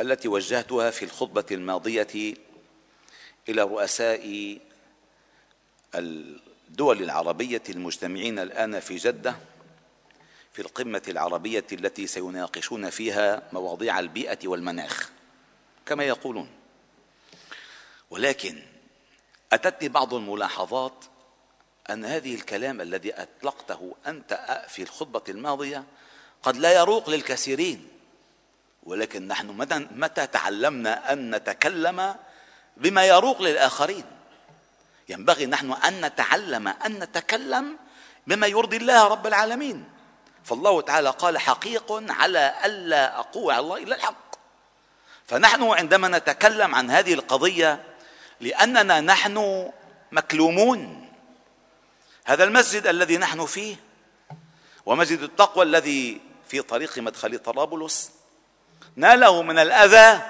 التي 0.00 0.28
وجهتها 0.28 0.90
في 0.90 1.04
الخطبة 1.04 1.44
الماضية 1.50 2.34
إلى 3.48 3.62
رؤساء 3.62 4.58
الدول 5.94 7.02
العربية 7.02 7.62
المجتمعين 7.68 8.38
الآن 8.38 8.80
في 8.80 8.96
جدة 8.96 9.36
في 10.52 10.62
القمة 10.62 11.02
العربية 11.08 11.66
التي 11.72 12.06
سيناقشون 12.06 12.90
فيها 12.90 13.42
مواضيع 13.52 14.00
البيئة 14.00 14.38
والمناخ 14.48 15.10
كما 15.86 16.04
يقولون. 16.04 16.50
ولكن 18.10 18.62
اتتني 19.54 19.88
بعض 19.88 20.14
الملاحظات 20.14 21.04
أن 21.90 22.04
هذه 22.04 22.34
الكلام 22.34 22.80
الذي 22.80 23.12
أطلقته 23.14 23.94
أنت 24.06 24.64
في 24.68 24.82
الخطبة 24.82 25.22
الماضية 25.28 25.84
قد 26.42 26.56
لا 26.56 26.72
يروق 26.72 27.10
للكثيرين 27.10 27.88
ولكن 28.82 29.28
نحن 29.28 29.46
متى, 29.46 29.86
متى 29.90 30.26
تعلمنا 30.26 31.12
أن 31.12 31.34
نتكلم 31.34 32.16
بما 32.76 33.04
يروق 33.04 33.42
للآخرين؟ 33.42 34.04
ينبغي 35.08 35.46
نحن 35.46 35.72
أن 35.72 36.06
نتعلم 36.06 36.68
أن 36.68 36.98
نتكلم 36.98 37.78
بما 38.26 38.46
يرضي 38.46 38.76
الله 38.76 39.06
رب 39.06 39.26
العالمين. 39.26 39.84
فالله 40.44 40.80
تعالى 40.80 41.10
قال 41.10 41.38
حقيق 41.38 41.92
على 42.10 42.54
ألا 42.64 43.18
أقول 43.18 43.52
على 43.52 43.60
الله 43.60 43.76
إلا 43.76 43.96
الحق. 43.96 44.34
فنحن 45.26 45.62
عندما 45.62 46.08
نتكلم 46.08 46.74
عن 46.74 46.90
هذه 46.90 47.14
القضية 47.14 47.93
لأننا 48.40 49.00
نحن 49.00 49.70
مكلومون. 50.12 51.08
هذا 52.24 52.44
المسجد 52.44 52.86
الذي 52.86 53.16
نحن 53.16 53.46
فيه 53.46 53.76
ومسجد 54.86 55.20
التقوى 55.20 55.64
الذي 55.64 56.20
في 56.48 56.62
طريق 56.62 56.98
مدخل 56.98 57.38
طرابلس. 57.38 58.10
ناله 58.96 59.42
من 59.42 59.58
الأذى 59.58 60.22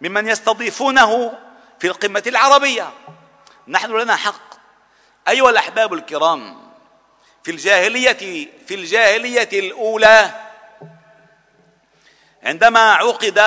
ممن 0.00 0.28
يستضيفونه 0.28 1.38
في 1.78 1.86
القمة 1.86 2.22
العربية. 2.26 2.92
نحن 3.68 4.00
لنا 4.00 4.16
حق. 4.16 4.54
أيها 5.28 5.50
الأحباب 5.50 5.94
الكرام 5.94 6.68
في 7.44 7.50
الجاهلية 7.50 8.48
في 8.66 8.74
الجاهلية 8.74 9.48
الأولى 9.52 10.48
عندما 12.42 12.92
عقد 12.92 13.38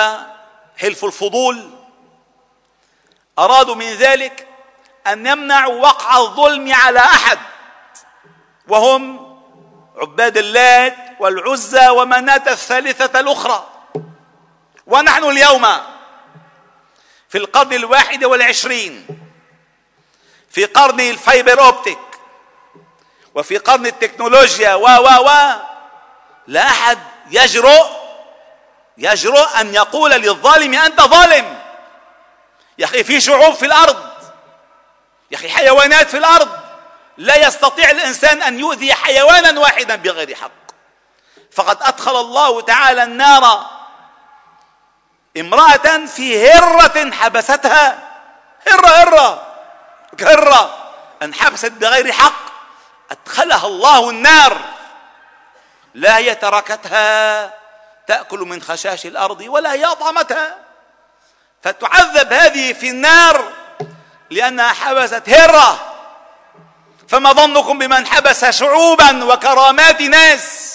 حلف 0.76 1.04
الفضول 1.04 1.70
أرادوا 3.38 3.74
من 3.74 3.86
ذلك 3.86 4.48
أن 5.06 5.26
يمنعوا 5.26 5.80
وقع 5.82 6.18
الظلم 6.18 6.72
على 6.72 6.98
أحد. 7.00 7.38
وهم 8.68 9.32
عباد 9.96 10.36
اللات 10.36 10.96
والعزى 11.20 11.88
ومناة 11.88 12.42
الثالثة 12.46 13.20
الأخرى. 13.20 13.68
ونحن 14.86 15.24
اليوم 15.24 15.66
في 17.28 17.38
القرن 17.38 17.72
الواحد 17.72 18.24
والعشرين 18.24 19.06
في 20.50 20.64
قرن 20.64 21.00
الفايبر 21.00 21.60
أوبتيك 21.60 21.98
وفي 23.34 23.58
قرن 23.58 23.86
التكنولوجيا 23.86 24.74
و 24.74 24.84
و 24.84 25.26
و 25.26 25.30
لا 26.46 26.66
أحد 26.66 26.98
يجرؤ 27.30 27.86
يجرؤ 28.98 29.60
أن 29.60 29.74
يقول 29.74 30.10
للظالم 30.10 30.74
أنت 30.74 31.00
ظالم. 31.00 31.61
يا 32.78 32.84
أخي 32.84 33.04
في 33.04 33.20
شعوب 33.20 33.54
في 33.54 33.66
الأرض 33.66 34.12
يا 35.30 35.36
أخي 35.36 35.48
حيوانات 35.48 36.10
في 36.10 36.18
الأرض. 36.18 36.48
لا 37.16 37.46
يستطيع 37.46 37.90
الإنسان 37.90 38.42
أن 38.42 38.60
يؤذي 38.60 38.94
حيوانا 38.94 39.60
واحدا 39.60 39.96
بغير 39.96 40.34
حق. 40.34 40.50
فقد 41.52 41.78
أدخل 41.82 42.16
الله 42.20 42.60
تعالى 42.60 43.02
النار 43.02 43.66
امرأة 45.36 46.06
في 46.06 46.50
هرة 46.50 47.10
حبستها. 47.10 47.98
هرة 48.68 48.88
هرة 48.88 49.46
هرة. 50.20 50.92
انحبست 51.22 51.72
بغير 51.72 52.12
حق. 52.12 52.42
أدخلها 53.10 53.66
الله 53.66 54.10
النار. 54.10 54.56
لا 55.94 56.16
هي 56.16 56.34
تركتها 56.34 57.54
تأكل 58.06 58.38
من 58.38 58.62
خشاش 58.62 59.06
الأرض 59.06 59.40
ولا 59.40 59.72
هي 59.72 59.84
أطعمتها 59.84 60.71
فتعذب 61.62 62.32
هذه 62.32 62.72
في 62.72 62.90
النار 62.90 63.52
لأنها 64.30 64.68
حبست 64.68 65.28
هرة. 65.28 65.92
فما 67.08 67.32
ظنكم 67.32 67.78
بمن 67.78 68.06
حبس 68.06 68.44
شعوبا 68.44 69.24
وكرامات 69.24 70.02
ناس 70.02 70.72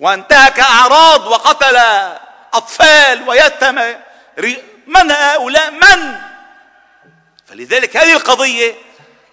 وانتهك 0.00 0.60
أعراض 0.60 1.26
وقتل 1.26 1.76
أطفال 2.54 3.28
ويتم 3.28 3.74
من 4.86 5.10
هؤلاء؟ 5.10 5.70
من؟ 5.70 6.14
فلذلك 7.46 7.96
هذه 7.96 8.12
القضية 8.12 8.74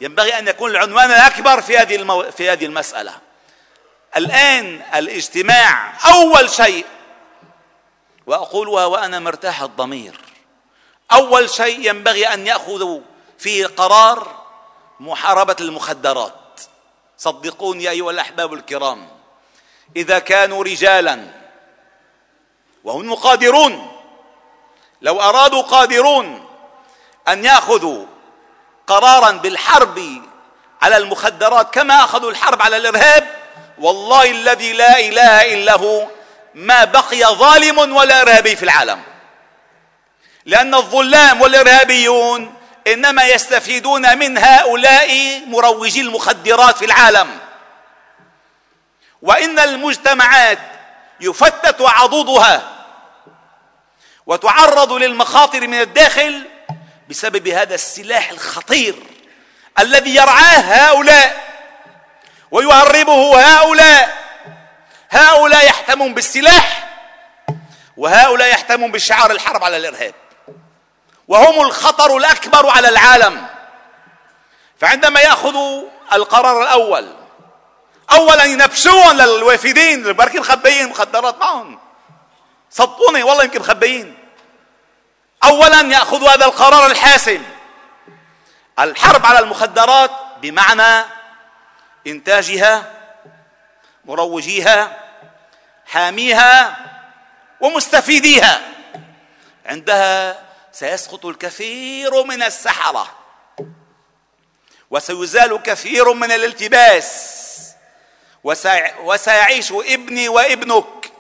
ينبغي 0.02 0.40
أن 0.40 0.48
يكون 0.48 0.72
العنوان 0.72 1.12
الأكبر 1.12 1.62
في 1.62 1.78
هذه 1.78 1.96
المو... 1.96 2.32
في 2.32 2.50
هذه 2.50 2.66
المسألة. 2.66 3.14
الآن 4.18 4.82
الاجتماع 4.96 5.94
أول 6.06 6.50
شيء 6.50 6.86
وأقولها 8.30 8.86
وأنا 8.86 9.20
مرتاح 9.20 9.62
الضمير. 9.62 10.22
أول 11.12 11.50
شيء 11.50 11.90
ينبغي 11.90 12.28
أن 12.28 12.48
يأخذوا 12.48 13.02
فيه 13.38 13.68
قرار 13.68 14.44
محاربة 15.00 15.56
المخدرات. 15.62 16.62
صدقوني 17.18 17.84
يا 17.84 17.92
أيها 17.92 18.12
الأحباب 18.12 18.54
الكرام 18.54 19.08
إذا 19.96 20.20
كانوا 20.20 20.64
رجالا 20.64 21.28
وهم 22.84 23.16
قادرون 23.16 23.92
لو 25.02 25.22
أرادوا 25.22 25.62
قادرون 25.62 26.46
أن 27.28 27.46
يأخذوا 27.46 28.06
قرارا 28.88 29.32
بالحرب 29.32 30.22
على 30.82 30.98
المخدرات 30.98 31.74
كما 31.74 32.04
أخذوا 32.04 32.32
الحرب 32.32 32.62
على 32.62 32.78
الإرهاب 32.78 33.28
والله 33.80 34.32
الذي 34.32 34.74
لا 34.74 35.00
إله 35.00 35.54
إلا 35.54 35.78
هو 35.78 36.08
ما 36.60 36.84
بقي 36.84 37.24
ظالم 37.24 37.96
ولا 37.96 38.22
إرهابي 38.22 38.56
في 38.56 38.64
العالم. 38.64 39.02
لأن 40.46 40.76
الظلام 40.76 41.42
والإرهابيون 41.42 42.54
إنما 42.88 43.24
يستفيدون 43.24 44.18
من 44.18 44.38
هؤلاء 44.38 45.42
مروجي 45.48 46.02
المخدرات 46.02 46.78
في 46.78 46.86
العالم. 46.86 47.40
وإن 49.22 49.60
المجتمعات 49.60 50.60
يفتت 51.20 51.82
عضدها 51.82 52.62
وتعرض 54.26 54.94
للمخاطر 54.94 55.68
من 55.68 55.82
الداخل 55.82 56.48
بسبب 57.10 57.48
هذا 57.48 57.76
السلاح 57.76 58.30
الخطير 58.30 58.96
الذي 59.80 60.16
يرعاه 60.16 60.60
هؤلاء 60.60 61.44
ويهربه 62.52 63.42
هؤلاء 63.42 64.29
هؤلاء 65.10 65.66
يحتمون 65.66 66.14
بالسلاح 66.14 66.90
وهؤلاء 67.98 68.50
يحتمون 68.52 68.92
بشعار 68.92 69.32
الحرب 69.32 69.64
على 69.64 69.78
الإرهاب 69.78 70.14
وهم 71.28 71.66
الخطر 71.66 72.18
الأكبر 72.18 72.70
على 72.70 72.90
العالم. 72.90 73.48
فعندما 74.80 75.20
يأخذوا 75.22 75.84
القرار 76.14 76.62
الأول 76.62 77.14
اولا 78.12 78.44
ينفسون 78.44 79.18
للوافدين 79.18 80.14
بركي 80.14 80.40
مخبيين 80.40 80.90
مخدرات 80.90 81.38
معهم. 81.38 81.80
صدقوني 82.72 83.24
والله 83.24 83.44
يمكن 83.44 83.60
مخبيين 83.60 84.18
اولا 85.44 85.82
يأخذوا 85.82 86.30
هذا 86.30 86.46
القرار 86.46 86.86
الحاسم 86.86 87.44
الحرب 88.80 89.26
على 89.26 89.40
المخدرات 89.40 90.12
بمعنى 90.42 91.06
إنتاجها 92.08 92.99
مروجيها 94.10 94.98
حاميها 95.86 96.78
ومستفيديها. 97.62 98.62
عندها 99.66 100.40
سيسقط 100.72 101.26
الكثير 101.26 102.24
من 102.24 102.44
السحرة 102.44 103.16
وسيزال 104.92 105.62
كثير 105.64 106.14
من 106.14 106.32
الالتباس. 106.32 107.36
وسيعيش 109.04 109.72
ابني 109.72 110.30
وابنك 110.30 111.12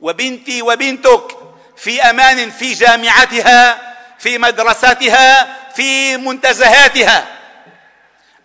وبنتي 0.00 0.62
وبنتك 0.62 1.36
في 1.76 2.02
أمان 2.02 2.50
في 2.50 2.72
جامعتها 2.72 3.78
في 4.18 4.38
مدرستها 4.38 5.56
في 5.72 6.16
منتزهاتها. 6.16 7.26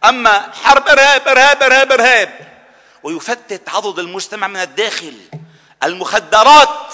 أما 0.06 0.52
حرب 0.63 0.88
ارهاب 0.88 1.28
ارهاب 1.28 1.63
ارهاب 1.63 1.91
ارهاب 1.91 2.51
ويفتت 3.04 3.70
عضد 3.70 4.00
المجتمع 4.00 4.48
من 4.48 4.62
الداخل 4.62 5.18
المخدرات 5.84 6.94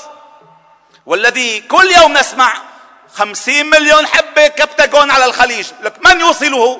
والذي 1.06 1.62
كل 1.62 1.92
يوم 1.92 2.14
نسمع 2.14 2.54
خمسين 3.14 3.70
مليون 3.70 4.08
حبة 4.08 4.48
كبتاجون 4.48 5.12
على 5.12 5.26
الخليج. 5.26 5.68
لك 5.82 6.06
من 6.06 6.20
يوصله؟ 6.20 6.80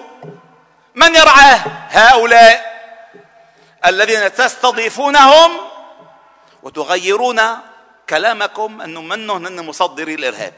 من 0.96 1.16
يرعاه؟ 1.16 1.60
هؤلاء 1.90 2.78
الذين 3.86 4.34
تستضيفونهم 4.34 5.58
وتغيرون 6.64 7.42
كلامكم 8.10 8.82
إنه 8.82 9.02
منهم 9.02 9.46
هن 9.46 9.66
مصدري 9.66 10.14
الارهاب 10.14 10.54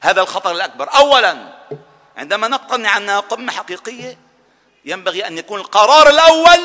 هذا 0.00 0.20
الخطر 0.20 0.50
الأكبر. 0.50 0.94
اولا 0.94 1.36
عندما 2.16 2.48
نقتنع 2.48 2.96
أنها 2.96 3.20
قمة 3.20 3.52
حقيقية 3.52 4.18
ينبغي 4.84 5.26
أن 5.26 5.38
يكون 5.38 5.60
القرار 5.60 6.08
الأول 6.08 6.60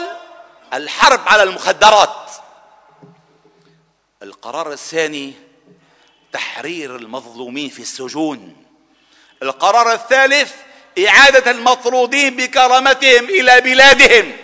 الحرب 0.73 1.19
على 1.27 1.43
المخدرات. 1.43 2.31
القرار 4.23 4.71
الثاني 4.71 5.33
تحرير 6.33 6.95
المظلومين 6.95 7.69
في 7.69 7.79
السجون. 7.79 8.65
القرار 9.43 9.93
الثالث 9.93 10.53
إعادة 11.07 11.51
المطرودين 11.51 12.35
بكرامتهم 12.35 13.25
إلى 13.25 13.61
بلادهم. 13.61 14.37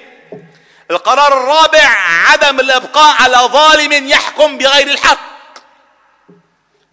القرار 0.91 1.38
الرابع 1.38 1.88
عدم 2.29 2.59
الإبقاء 2.59 3.21
على 3.21 3.38
ظالم 3.38 4.07
يحكم 4.07 4.57
بغير 4.57 4.88
الحق. 4.88 5.33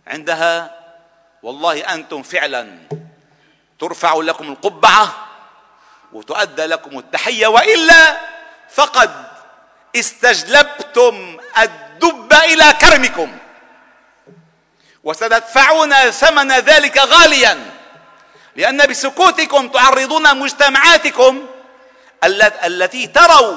عندها 0.07 0.81
والله 1.43 1.95
أنتم 1.95 2.23
فعلا 2.23 2.79
ترفع 3.79 4.15
لكم 4.15 4.49
القبعة 4.53 5.27
وتؤدى 6.13 6.67
لكم 6.67 6.99
التحية 6.99 7.47
وإلا 7.47 8.21
فقد 8.75 9.11
استجلبتم 9.97 11.37
الدب 11.59 12.33
إلى 12.33 12.73
كرمكم. 12.81 13.39
وستدفعون 15.05 16.11
ثمن 16.11 16.53
ذلك 16.53 16.99
غاليا 16.99 17.71
لأن 18.57 18.87
بسكوتكم 18.87 19.69
تعرضون 19.69 20.39
مجتمعاتكم 20.39 21.47
التي 22.65 23.07
تروا 23.07 23.57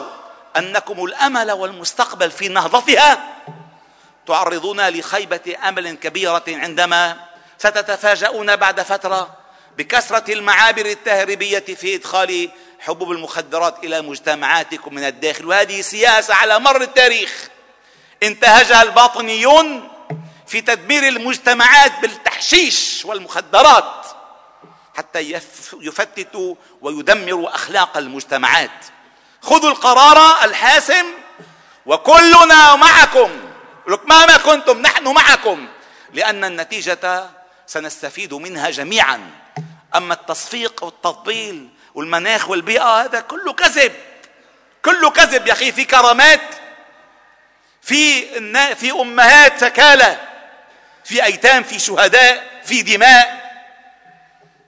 أنكم 0.57 1.05
الأمل 1.05 1.51
والمستقبل 1.51 2.31
في 2.31 2.47
نهضتها. 2.47 3.23
تعرضون 4.27 4.89
لخيبة 4.89 5.55
أمل 5.67 5.97
كبيرة 5.97 6.43
عندما 6.47 7.17
ستتفاجؤون 7.57 8.55
بعد 8.55 8.81
فترة 8.81 9.42
بكثرة 9.77 10.33
المعابر 10.33 10.85
التهريبية 10.85 11.59
في 11.59 11.95
إدخال 11.95 12.49
حبوب 12.79 13.11
المخدرات 13.11 13.83
إلى 13.83 14.01
مجتمعاتكم 14.01 14.95
من 14.95 15.03
الداخل. 15.03 15.45
وهذه 15.45 15.81
سياسة 15.81 16.35
على 16.35 16.59
مر 16.59 16.81
التاريخ. 16.81 17.49
انتهجها 18.23 18.81
الباطنيون 18.81 19.89
في 20.47 20.61
تدمير 20.61 21.07
المجتمعات 21.07 21.99
بالتحشيش 22.01 23.05
والمخدرات 23.05 24.05
حتى 24.97 25.41
يفتتوا 25.73 26.55
ويدمروا 26.81 27.55
أخلاق 27.55 27.97
المجتمعات. 27.97 28.85
خذوا 29.41 29.69
القرار 29.69 30.43
الحاسم 30.43 31.05
وكلنا 31.85 32.75
معكم. 32.75 33.31
مهما 33.87 34.37
كنتم 34.37 34.81
نحن 34.81 35.07
معكم. 35.07 35.67
لأن 36.13 36.43
النتيجة 36.43 37.29
سنستفيد 37.67 38.33
منها 38.33 38.69
جميعا. 38.69 39.42
أما 39.95 40.13
التصفيق 40.13 40.83
والتطبيل 40.83 41.69
والمناخ 41.95 42.49
والبيئة 42.49 43.01
هذا 43.01 43.19
كله 43.19 43.53
كذب. 43.53 43.93
كله 44.85 45.09
كذب 45.09 45.47
يا 45.47 45.53
أخي 45.53 45.71
في 45.71 45.85
كرامات 45.85 46.41
في 47.81 48.25
في 48.75 48.91
أمهات 48.91 49.59
سكالى 49.59 50.17
في 51.03 51.23
أيتام 51.23 51.63
في 51.63 51.79
شهداء 51.79 52.61
في 52.63 52.81
دماء. 52.81 53.43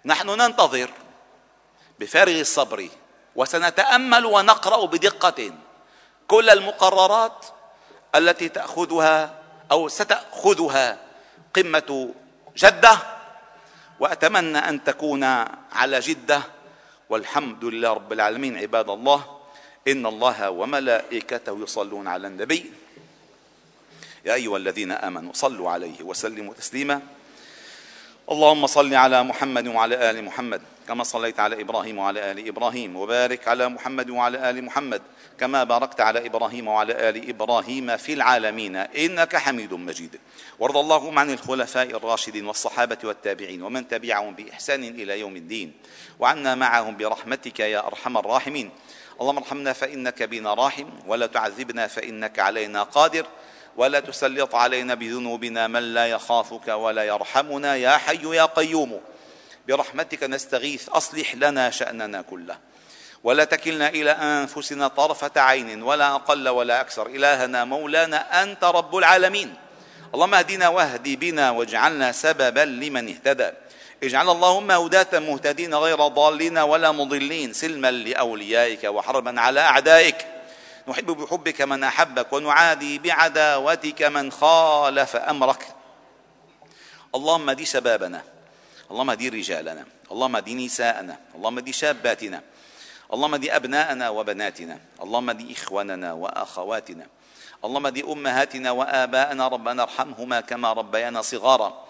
نحن 0.05 0.27
ننتظر 0.29 0.89
بفارغ 1.99 2.39
الصبر 2.39 2.89
وسنتأمل 3.35 4.25
ونقرأ 4.25 4.85
بدقة. 4.85 5.51
كل 6.27 6.49
المقررات 6.49 7.45
التي 8.15 8.49
تأخذها 8.49 9.33
أو 9.71 9.87
ستأخذها 9.87 10.97
قمة 11.55 12.13
جدة 12.57 13.14
وأتمنى 13.99 14.57
أن 14.57 14.83
تكون 14.83 15.23
على 15.71 15.99
جدة. 15.99 16.41
والحمد 17.09 17.65
لله 17.65 17.93
رب 17.93 18.13
العالمين 18.13 18.57
عباد 18.57 18.89
الله 18.89 19.39
إن 19.87 20.05
الله 20.05 20.49
وملائكته 20.49 21.63
يصلون 21.63 22.07
على 22.07 22.27
النبي. 22.27 22.71
يا 24.25 24.33
أيها 24.33 24.57
الذين 24.57 24.91
آمنوا 24.91 25.33
صلوا 25.33 25.71
عليه 25.71 26.03
وسلموا 26.03 26.53
تسليما. 26.53 27.01
اللهم 28.31 28.67
صل 28.67 28.93
على 28.93 29.23
محمد 29.23 29.67
وعلى 29.67 30.09
آل 30.09 30.23
محمد 30.23 30.61
كما 30.87 31.03
صليت 31.03 31.39
على 31.39 31.61
إبراهيم 31.61 31.97
وعلى 31.97 32.31
آل 32.31 32.47
إبراهيم 32.47 32.95
وبارك 32.95 33.47
على 33.47 33.69
محمد 33.69 34.09
وعلى 34.09 34.49
آل 34.49 34.63
محمد 34.63 35.01
كما 35.39 35.63
باركت 35.63 36.01
على 36.01 36.25
إبراهيم 36.25 36.67
وعلى 36.67 37.09
آل 37.09 37.29
إبراهيم 37.29 37.97
في 37.97 38.13
العالمين 38.13 38.75
إنك 38.75 39.35
حميد 39.35 39.73
مجيد. 39.73 40.19
وارض 40.59 40.77
اللهم 40.77 41.19
عن 41.19 41.29
الخلفاء 41.31 41.97
الراشدين 41.97 42.47
والصحابة 42.47 42.97
والتابعين 43.03 43.63
ومن 43.63 43.87
تبعهم 43.87 44.33
بإحسان 44.35 44.83
إلى 44.83 45.19
يوم 45.19 45.35
الدين 45.35 45.73
وعنا 46.19 46.55
معهم 46.55 46.97
برحمتك 46.97 47.59
يا 47.59 47.87
أرحم 47.87 48.17
الراحمين. 48.17 48.71
اللهم 49.21 49.37
ارحمنا 49.37 49.73
فإنك 49.73 50.23
بنا 50.23 50.53
راحم 50.53 50.89
ولا 51.07 51.25
تعذبنا 51.25 51.87
فإنك 51.87 52.39
علينا 52.39 52.83
قادر. 52.83 53.25
ولا 53.77 53.99
تسلط 53.99 54.55
علينا 54.55 54.93
بذنوبنا 54.93 55.67
من 55.67 55.93
لا 55.93 56.07
يخافك 56.07 56.67
ولا 56.67 57.03
يرحمنا 57.03 57.75
يا 57.75 57.97
حي 57.97 58.35
يا 58.35 58.45
قيوم. 58.45 59.01
برحمتك 59.67 60.23
نستغيث 60.23 60.89
أصلح 60.89 61.35
لنا 61.35 61.69
شأننا 61.69 62.21
كله. 62.21 62.57
ولا 63.23 63.43
تكلنا 63.43 63.89
إلى 63.89 64.11
أنفسنا 64.11 64.87
طرفة 64.87 65.41
عين 65.41 65.83
ولا 65.83 66.15
أقل 66.15 66.49
ولا 66.49 66.81
أكثر. 66.81 67.07
إلهنا 67.07 67.65
مولانا 67.65 68.43
أنت 68.43 68.63
رب 68.63 68.95
العالمين. 68.95 69.53
اللهم 70.13 70.33
اهدنا 70.33 70.67
واهد 70.67 71.19
بنا 71.19 71.51
واجعلنا 71.51 72.11
سببا 72.11 72.59
لمن 72.59 73.09
اهتدى. 73.09 73.51
اجعل 74.03 74.29
اللهم 74.29 74.71
هداة 74.71 75.19
مهتدين 75.19 75.75
غير 75.75 76.07
ضالين 76.07 76.57
ولا 76.57 76.91
مضلين 76.91 77.53
سلما 77.53 77.91
لأوليائك 77.91 78.83
وحربا 78.83 79.41
على 79.41 79.59
أعدائك. 79.59 80.34
نحب 80.87 81.05
بحبك 81.05 81.61
من 81.61 81.83
أحبك 81.83 82.33
ونعادي 82.33 82.99
بعداوتك 82.99 84.01
من 84.03 84.31
خالف 84.31 85.15
أمرك. 85.15 85.75
اللهم 87.15 87.51
دي 87.51 87.65
شبابنا 87.65 88.23
اللهم 88.91 89.11
دي 89.13 89.29
رجالنا 89.29 89.85
اللهم 90.11 90.37
دي 90.37 90.65
نساءنا 90.65 91.19
اللهم 91.35 91.59
دي 91.59 91.73
شاباتنا 91.73 92.41
اللهم 93.13 93.35
دي 93.35 93.55
أبناءنا 93.55 94.09
وبناتنا 94.09 94.79
اللهم 95.01 95.31
دي 95.31 95.53
إخواننا 95.53 96.13
وأخواتنا 96.13 97.07
اللهم 97.65 97.87
دي 97.87 98.03
أمهاتنا 98.03 98.71
وآباءنا 98.71 99.47
ربنا 99.47 99.83
ارحمهما 99.83 100.41
كما 100.41 100.73
ربيانا 100.73 101.21
صغارا. 101.21 101.85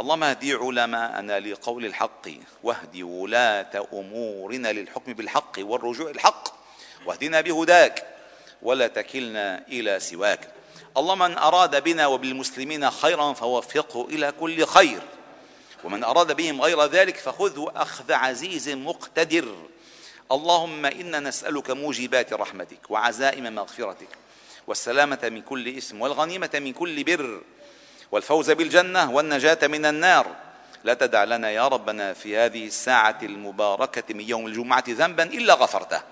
اللهم 0.00 0.24
اهدي 0.24 0.54
علماءنا 0.54 1.40
لقول 1.40 1.86
الحق 1.86 2.28
واهدي 2.62 3.02
ولاة 3.02 3.86
أمورنا 3.92 4.72
للحكم 4.72 5.12
بالحق 5.12 5.52
والرجوع 5.58 6.10
الحق 6.10 6.48
واهدنا 7.06 7.40
بهداك. 7.40 8.15
ولا 8.66 8.86
تكلنا 8.86 9.62
إلى 9.68 10.00
سواك. 10.00 10.48
اللهم 10.96 11.18
من 11.18 11.38
أراد 11.38 11.82
بنا 11.84 12.06
وبالمسلمين 12.06 12.90
خيرا 12.90 13.32
فوفقه 13.32 14.04
إلى 14.10 14.32
كل 14.40 14.66
خير. 14.66 15.02
ومن 15.84 16.04
أراد 16.04 16.36
بهم 16.36 16.62
غير 16.62 16.84
ذلك 16.84 17.16
فخذه 17.16 17.72
أخذ 17.76 18.12
عزيز 18.12 18.68
مقتدر. 18.68 19.54
اللهم 20.32 20.86
أنا 20.86 21.20
نسألك 21.20 21.70
موجبات 21.70 22.32
رحمتك 22.32 22.90
وعزائم 22.90 23.54
مغفرتك 23.54 24.08
والسلامة 24.66 25.18
من 25.22 25.42
كل 25.42 25.68
اسم 25.68 26.00
والغنيمة 26.00 26.50
من 26.54 26.72
كل 26.72 27.04
بر 27.04 27.42
والفوز 28.12 28.50
بالجنة 28.50 29.12
والنجاة 29.12 29.58
من 29.62 29.86
النار. 29.86 30.26
لا 30.84 30.94
تدع 30.94 31.24
لنا 31.24 31.50
يا 31.50 31.68
ربنا 31.68 32.12
في 32.12 32.36
هذه 32.36 32.66
الساعة 32.66 33.18
المباركة 33.22 34.14
من 34.14 34.28
يوم 34.28 34.46
الجمعة 34.46 34.84
ذنبا 34.88 35.22
إلا 35.22 35.54
غفرته 35.54 36.02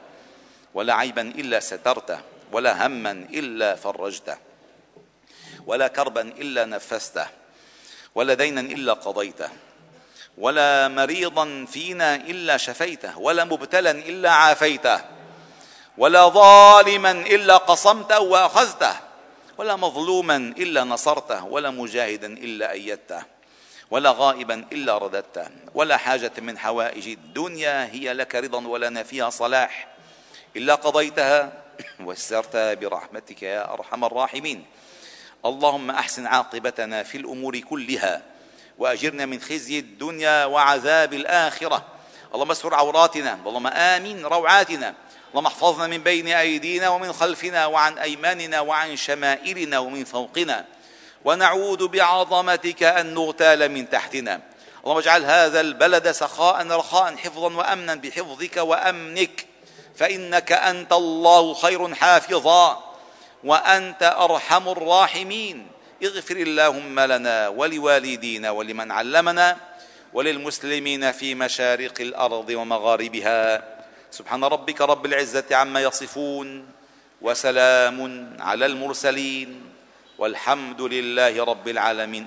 ولا 0.74 0.94
عيبا 0.94 1.22
إلا 1.22 1.60
سترته. 1.60 2.33
ولا 2.54 2.86
هما 2.86 3.10
إلا 3.10 3.74
فرجته 3.74 4.36
ولا 5.66 5.88
كربا 5.88 6.20
إلا 6.20 6.64
نفسته 6.64 7.26
ولا 8.14 8.34
دينا 8.34 8.60
إلا 8.60 8.92
قضيته 8.92 9.48
ولا 10.38 10.88
مريضا 10.88 11.66
فينا 11.72 12.14
إلا 12.14 12.56
شفيته 12.56 13.18
ولا 13.18 13.44
مبتلا 13.44 13.90
إلا 13.90 14.30
عافيته 14.30 15.00
ولا 15.98 16.28
ظالما 16.28 17.10
إلا 17.10 17.56
قصمته 17.56 18.20
وأخذته 18.20 18.96
ولا 19.58 19.76
مظلوما 19.76 20.36
إلا 20.36 20.84
نصرته 20.84 21.44
ولا 21.44 21.70
مجاهدا 21.70 22.26
إلا 22.26 22.70
أيدته 22.72 23.22
ولا 23.90 24.10
غائبا 24.10 24.64
إلا 24.72 24.98
رددته 24.98 25.46
ولا 25.74 25.96
حاجة 25.96 26.32
من 26.38 26.58
حوائج 26.58 27.08
الدنيا 27.08 27.84
هي 27.92 28.12
لك 28.12 28.34
رضا 28.34 28.66
ولنا 28.66 29.02
فيها 29.02 29.30
صلاح 29.30 29.88
إلا 30.56 30.74
قضيتها 30.74 31.63
ويسرتها 32.04 32.74
برحمتك 32.74 33.42
يا 33.42 33.72
أرحم 33.72 34.04
الراحمين. 34.04 34.64
اللهم 35.46 35.90
أحسن 35.90 36.26
عاقبتنا 36.26 37.02
في 37.02 37.18
الأمور 37.18 37.58
كلها 37.58 38.22
وأجرنا 38.78 39.26
من 39.26 39.40
خزي 39.40 39.78
الدنيا 39.78 40.44
وعذاب 40.44 41.12
الآخرة. 41.12 41.86
اللهم 42.34 42.50
استر 42.50 42.74
عوراتنا 42.74 43.34
اللهم 43.46 43.66
امن 43.66 44.26
روعاتنا. 44.26 44.94
اللهم 45.30 45.46
احفظنا 45.46 45.86
من 45.86 45.98
بين 45.98 46.28
أيدينا 46.28 46.88
ومن 46.88 47.12
خلفنا 47.12 47.66
وعن 47.66 47.98
أيماننا 47.98 48.60
وعن 48.60 48.96
شمائلنا 48.96 49.78
ومن 49.78 50.04
فوقنا. 50.04 50.64
ونعوذ 51.24 51.88
بعظمتك 51.88 52.82
أن 52.82 53.14
نغتال 53.14 53.68
من 53.68 53.90
تحتنا. 53.90 54.40
اللهم 54.84 54.98
اجعل 54.98 55.24
هذا 55.24 55.60
البلد 55.60 56.10
سخاء 56.10 56.66
رخاء 56.66 57.16
حفظا 57.16 57.54
وأمنا 57.54 57.94
بحفظك 57.94 58.56
وأمنك. 58.56 59.53
فإنك 59.96 60.52
أنت 60.52 60.92
الله 60.92 61.54
خير 61.54 61.94
حافظا 61.94 62.94
وأنت 63.44 64.02
أرحم 64.02 64.68
الراحمين. 64.68 65.66
اغفر 66.04 66.36
اللهم 66.36 67.00
لنا 67.00 67.48
ولوالدينا 67.48 68.50
ولمن 68.50 68.92
علمنا 68.92 69.56
وللمسلمين 70.12 71.12
في 71.12 71.34
مشارق 71.34 72.00
الأرض 72.00 72.48
ومغاربها. 72.50 73.64
سبحان 74.10 74.44
ربك 74.44 74.80
رب 74.80 75.06
العزة 75.06 75.44
عما 75.50 75.82
يصفون 75.82 76.66
وسلام 77.22 77.98
على 78.40 78.66
المرسلين. 78.66 79.70
والحمد 80.18 80.80
لله 80.80 81.44
رب 81.44 81.68
العالمين. 81.68 82.22